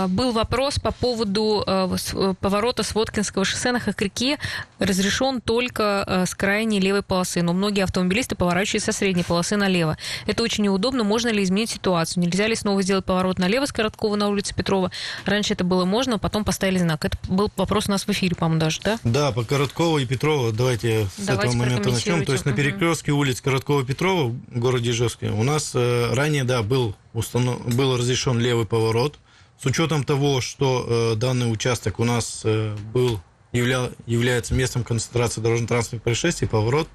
был 0.09 0.33
вопрос 0.33 0.79
по 0.79 0.91
поводу 0.91 1.63
э, 1.67 1.97
э, 2.15 2.35
поворота 2.41 2.83
с 2.83 2.95
Воткинского 2.95 3.45
шоссе 3.45 3.73
на 3.73 3.81
Хакрике 3.81 4.39
разрешен 4.79 5.41
только 5.41 6.25
с 6.27 6.35
крайней 6.35 6.81
левой 6.81 7.03
полосы, 7.03 7.43
но 7.43 7.53
многие 7.53 7.83
автомобилисты 7.83 8.35
поворачивают 8.35 8.85
со 8.85 8.93
средней 8.93 9.23
полосы 9.23 9.57
налево. 9.57 9.97
Это 10.27 10.43
очень 10.43 10.65
неудобно. 10.65 11.05
Можно 11.05 11.29
ли 11.29 11.43
изменить 11.43 11.71
ситуацию? 11.71 12.23
Нельзя 12.25 12.47
ли 12.47 12.55
снова 12.55 12.83
сделать 12.83 13.05
поворот 13.05 13.39
налево 13.39 13.67
с 13.67 13.73
Короткова 13.73 14.17
на 14.17 14.29
улице 14.29 14.55
Петрова? 14.55 14.91
Раньше 15.25 15.55
это 15.55 15.65
было 15.65 15.85
можно, 15.85 16.19
потом 16.19 16.45
поставили 16.45 16.79
знак. 16.79 17.05
Это 17.05 17.19
был 17.29 17.51
вопрос 17.57 17.89
у 17.89 17.91
нас 17.91 18.07
в 18.07 18.09
эфире, 18.11 18.35
по-моему, 18.37 18.61
даже, 18.61 18.81
да? 18.83 18.99
Да, 19.05 19.33
по 19.33 19.45
Короткова 19.45 19.99
и 19.99 20.07
Петрова. 20.07 20.53
Давайте, 20.53 21.07
с 21.17 21.25
давайте 21.25 21.49
этого 21.49 21.65
момента 21.65 21.91
начнем. 21.91 22.25
То 22.25 22.33
есть 22.33 22.45
на 22.45 22.53
перекрестке 22.53 23.13
улиц 23.13 23.41
Короткова-Петрова 23.41 24.29
в 24.31 24.59
городе 24.59 24.91
Ижевске 24.91 25.31
у 25.31 25.43
нас 25.43 25.75
ранее, 25.75 26.45
да, 26.45 26.63
был 26.63 26.95
установ... 27.13 27.75
был 27.75 27.97
разрешен 27.97 28.39
левый 28.39 28.67
поворот. 28.67 29.19
С 29.61 29.67
учетом 29.67 30.05
того, 30.05 30.41
что 30.41 30.87
э, 30.89 31.17
данный 31.17 31.53
участок 31.53 31.99
у 32.01 32.05
нас 32.05 32.43
э, 32.45 32.75
был, 32.93 33.21
явля... 33.53 33.91
является 34.07 34.55
местом 34.55 34.85
концентрации 34.85 35.41
дорожно-транспортных 35.41 36.03
происшествий, 36.03 36.49
поворот 36.49 36.89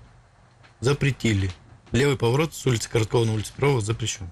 запретили. 0.79 1.51
Левый 1.91 2.17
поворот 2.17 2.53
с 2.53 2.65
улицы 2.65 2.89
Короткова 2.89 3.25
на 3.25 3.33
улице 3.33 3.53
Перова 3.55 3.81
запрещен. 3.81 4.29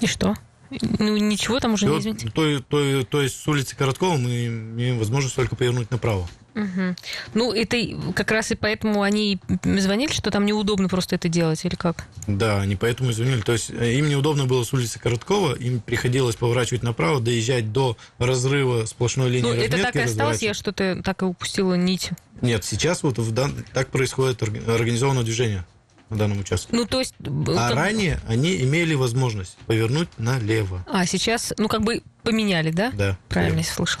И 0.00 0.06
что? 0.06 0.34
Ну, 0.70 1.16
ничего 1.18 1.60
там 1.60 1.74
уже 1.74 1.86
не 1.86 1.98
изменится? 1.98 2.30
То, 2.30 2.60
то, 2.60 3.04
то 3.04 3.20
есть 3.20 3.40
с 3.40 3.46
улицы 3.46 3.76
Короткова 3.76 4.16
мы 4.16 4.46
имеем 4.46 4.98
возможность 4.98 5.36
только 5.36 5.54
повернуть 5.54 5.90
направо. 5.90 6.28
Угу. 6.54 6.96
Ну, 7.34 7.52
это 7.52 7.76
как 8.14 8.30
раз 8.30 8.50
и 8.50 8.54
поэтому 8.54 9.02
они 9.02 9.38
звонили, 9.62 10.12
что 10.12 10.30
там 10.30 10.44
неудобно 10.44 10.88
просто 10.88 11.14
это 11.14 11.28
делать, 11.28 11.64
или 11.64 11.74
как? 11.74 12.04
Да, 12.26 12.60
они 12.60 12.76
поэтому 12.76 13.10
и 13.10 13.12
звонили. 13.12 13.40
То 13.40 13.52
есть 13.52 13.70
э, 13.70 13.94
им 13.94 14.08
неудобно 14.08 14.46
было 14.46 14.64
с 14.64 14.72
улицы 14.72 14.98
Короткова, 14.98 15.54
им 15.54 15.80
приходилось 15.80 16.36
поворачивать 16.36 16.82
направо, 16.82 17.20
доезжать 17.20 17.72
до 17.72 17.96
разрыва 18.18 18.84
сплошной 18.86 19.30
линии 19.30 19.48
Ну, 19.48 19.54
это 19.54 19.78
так 19.78 19.96
и 19.96 20.00
осталось, 20.00 20.42
я 20.42 20.54
что-то 20.54 21.00
так 21.02 21.22
и 21.22 21.24
упустила 21.24 21.74
нить. 21.74 22.10
Нет, 22.40 22.64
сейчас 22.64 23.02
вот 23.02 23.18
в 23.18 23.30
дан... 23.32 23.64
так 23.72 23.88
происходит 23.88 24.42
организованное 24.42 25.22
движение 25.22 25.64
на 26.10 26.18
данном 26.18 26.40
участке. 26.40 26.68
Ну, 26.76 26.84
то 26.84 26.98
есть... 26.98 27.14
А 27.20 27.68
как... 27.68 27.74
ранее 27.74 28.20
они 28.28 28.60
имели 28.62 28.94
возможность 28.94 29.56
повернуть 29.66 30.08
налево. 30.18 30.84
А 30.86 31.06
сейчас, 31.06 31.54
ну, 31.56 31.68
как 31.68 31.82
бы 31.82 32.02
поменяли, 32.22 32.70
да? 32.70 32.90
Да. 32.92 33.18
Правильно 33.28 33.58
я 33.58 33.64
слышал. 33.64 34.00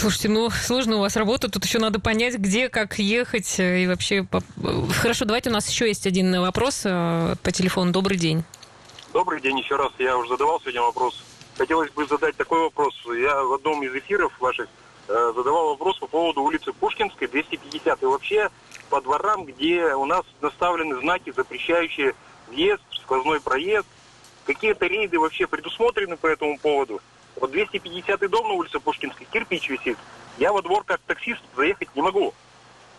Слушайте, 0.00 0.28
ну 0.28 0.50
сложно 0.50 0.96
у 0.96 1.00
вас 1.00 1.16
работа, 1.16 1.48
тут 1.48 1.64
еще 1.64 1.78
надо 1.78 2.00
понять, 2.00 2.34
где, 2.34 2.68
как 2.68 2.98
ехать 2.98 3.58
э, 3.60 3.84
и 3.84 3.86
вообще... 3.86 4.26
Хорошо, 5.00 5.24
давайте 5.24 5.50
у 5.50 5.52
нас 5.52 5.68
еще 5.68 5.86
есть 5.86 6.06
один 6.06 6.40
вопрос 6.40 6.82
э, 6.84 7.34
по 7.42 7.52
телефону. 7.52 7.92
Добрый 7.92 8.18
день. 8.18 8.44
Добрый 9.12 9.40
день 9.40 9.58
еще 9.58 9.76
раз. 9.76 9.92
Я 9.98 10.16
уже 10.16 10.30
задавал 10.30 10.60
сегодня 10.60 10.82
вопрос. 10.82 11.22
Хотелось 11.56 11.90
бы 11.92 12.06
задать 12.06 12.36
такой 12.36 12.60
вопрос. 12.60 12.94
Я 13.06 13.42
в 13.44 13.52
одном 13.52 13.82
из 13.84 13.94
эфиров 13.94 14.32
ваших 14.40 14.66
э, 15.08 15.32
задавал 15.36 15.70
вопрос 15.70 15.98
по 15.98 16.08
поводу 16.08 16.42
улицы 16.42 16.72
Пушкинской, 16.72 17.28
250. 17.28 18.02
И 18.02 18.06
вообще 18.06 18.50
по 18.90 19.00
дворам, 19.00 19.44
где 19.44 19.94
у 19.94 20.04
нас 20.04 20.24
наставлены 20.40 20.98
знаки, 21.00 21.32
запрещающие 21.34 22.14
въезд, 22.48 22.82
сквозной 23.02 23.40
проезд. 23.40 23.86
Какие-то 24.44 24.86
рейды 24.86 25.18
вообще 25.18 25.46
предусмотрены 25.46 26.16
по 26.16 26.26
этому 26.26 26.58
поводу? 26.58 27.00
Вот 27.36 27.50
250 27.50 28.30
дом 28.30 28.48
на 28.48 28.54
улице 28.54 28.80
Пушкинской, 28.80 29.26
кирпич 29.30 29.68
висит. 29.68 29.98
Я 30.38 30.52
во 30.52 30.62
двор 30.62 30.84
как 30.84 31.00
таксист 31.06 31.40
заехать 31.56 31.88
не 31.94 32.02
могу. 32.02 32.34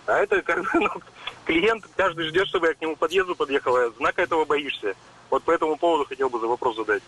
А 0.06 0.18
это 0.18 0.42
как 0.42 0.62
бы, 0.62 0.70
ну, 0.80 0.90
клиент 1.46 1.86
каждый 1.96 2.28
ждет, 2.28 2.48
чтобы 2.48 2.68
я 2.68 2.74
к 2.74 2.82
нему 2.82 2.96
подъезду 2.96 3.36
подъехал, 3.36 3.76
а 3.76 3.92
знака 3.98 4.22
этого 4.22 4.46
боишься. 4.46 4.94
Вот 5.30 5.44
по 5.44 5.52
этому 5.52 5.78
поводу 5.78 6.06
хотел 6.06 6.30
бы 6.30 6.40
за 6.40 6.48
вопрос 6.48 6.76
задать. 6.76 7.02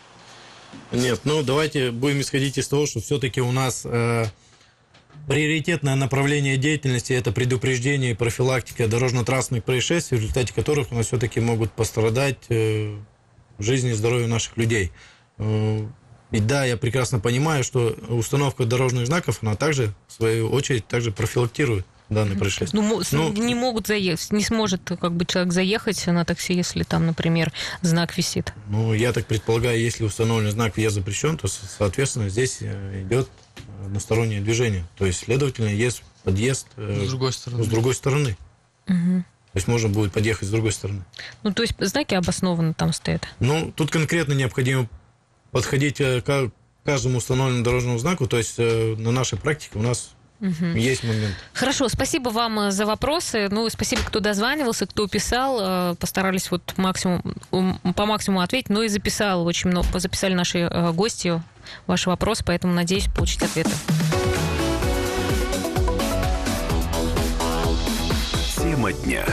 Нет, 0.91 1.21
ну 1.23 1.43
давайте 1.43 1.91
будем 1.91 2.21
исходить 2.21 2.57
из 2.57 2.67
того, 2.67 2.85
что 2.85 2.99
все-таки 2.99 3.41
у 3.41 3.51
нас 3.51 3.83
э, 3.85 4.25
приоритетное 5.27 5.95
направление 5.95 6.57
деятельности 6.57 7.13
это 7.13 7.31
предупреждение 7.31 8.11
и 8.11 8.15
профилактика 8.15 8.87
дорожно-транспортных 8.87 9.63
происшествий, 9.63 10.17
в 10.17 10.21
результате 10.21 10.53
которых 10.53 10.91
у 10.91 10.95
нас 10.95 11.07
все-таки 11.07 11.39
могут 11.39 11.71
пострадать 11.71 12.37
э, 12.49 12.97
жизни 13.59 13.91
и 13.91 13.93
здоровье 13.93 14.27
наших 14.27 14.57
людей. 14.57 14.91
Э, 16.31 16.37
и 16.37 16.39
да, 16.39 16.65
я 16.65 16.77
прекрасно 16.77 17.19
понимаю, 17.19 17.63
что 17.63 17.95
установка 18.09 18.65
дорожных 18.65 19.07
знаков, 19.07 19.39
она 19.41 19.55
также, 19.55 19.93
в 20.07 20.13
свою 20.13 20.49
очередь, 20.49 20.87
также 20.87 21.11
профилактирует 21.11 21.85
данное 22.09 22.37
происшествие. 22.37 22.81
Ну, 22.81 23.01
ну, 23.11 23.33
не 23.33 23.55
могут 23.55 23.87
заехать, 23.87 24.31
не 24.31 24.43
сможет 24.43 24.81
как 24.99 25.13
бы 25.13 25.25
человек 25.25 25.53
заехать 25.53 26.05
на 26.07 26.25
такси, 26.25 26.53
если 26.53 26.83
там, 26.83 27.05
например, 27.05 27.51
знак 27.81 28.17
висит. 28.17 28.53
Ну, 28.69 28.93
я 28.93 29.11
так 29.13 29.25
предполагаю, 29.25 29.79
если 29.79 30.03
установлен 30.03 30.51
знак 30.51 30.77
«Въезд 30.77 30.95
запрещен», 30.95 31.37
то, 31.37 31.47
соответственно, 31.47 32.29
здесь 32.29 32.59
э, 32.61 33.03
идет 33.03 33.29
одностороннее 33.85 34.41
движение. 34.41 34.85
То 34.97 35.05
есть, 35.05 35.19
следовательно, 35.19 35.67
есть 35.67 36.03
подъезд 36.23 36.67
э, 36.77 37.03
с 37.05 37.09
другой 37.09 37.33
стороны. 37.33 37.63
С 37.63 37.67
другой 37.67 37.93
стороны. 37.93 38.37
Угу. 38.87 39.23
То 39.53 39.59
есть 39.59 39.67
можно 39.67 39.89
будет 39.89 40.13
подъехать 40.13 40.47
с 40.47 40.51
другой 40.51 40.71
стороны. 40.71 41.03
Ну, 41.43 41.51
то 41.51 41.63
есть 41.63 41.73
знаки 41.79 42.13
обоснованно 42.13 42.73
там 42.73 42.93
стоят? 42.93 43.27
Ну, 43.39 43.71
тут 43.75 43.89
конкретно 43.89 44.33
необходимо 44.33 44.87
подходить 45.51 46.01
э, 46.01 46.21
к 46.21 46.51
каждому 46.83 47.17
установленному 47.17 47.63
дорожному 47.63 47.97
знаку. 47.97 48.27
То 48.27 48.37
есть 48.37 48.55
э, 48.57 48.95
на 48.97 49.11
нашей 49.11 49.37
практике 49.37 49.79
у 49.79 49.81
нас 49.81 50.11
Угу. 50.39 50.65
Есть 50.75 51.03
момент. 51.03 51.33
Хорошо, 51.51 51.89
спасибо 51.89 52.29
вам 52.29 52.59
э, 52.59 52.71
за 52.71 52.85
вопросы. 52.85 53.47
Ну, 53.49 53.67
спасибо, 53.71 54.03
кто 54.03 54.19
дозванивался, 54.19 54.85
кто 54.85 55.07
писал. 55.07 55.95
Постарались 55.95 56.51
вот 56.51 56.61
максимум, 56.77 57.23
по 57.95 58.05
максимуму 58.05 58.41
ответить. 58.41 58.69
Ну 58.69 58.83
и 58.83 58.87
записал 58.87 59.47
очень 59.47 59.71
много, 59.71 59.97
записали 59.97 60.35
наши 60.35 60.69
гости 60.93 61.41
ваши 61.87 62.09
вопросы, 62.09 62.43
поэтому 62.45 62.71
надеюсь 62.71 63.07
получить 63.07 63.41
ответы. 63.41 63.71
Тема 68.61 68.93
дня. 68.93 69.25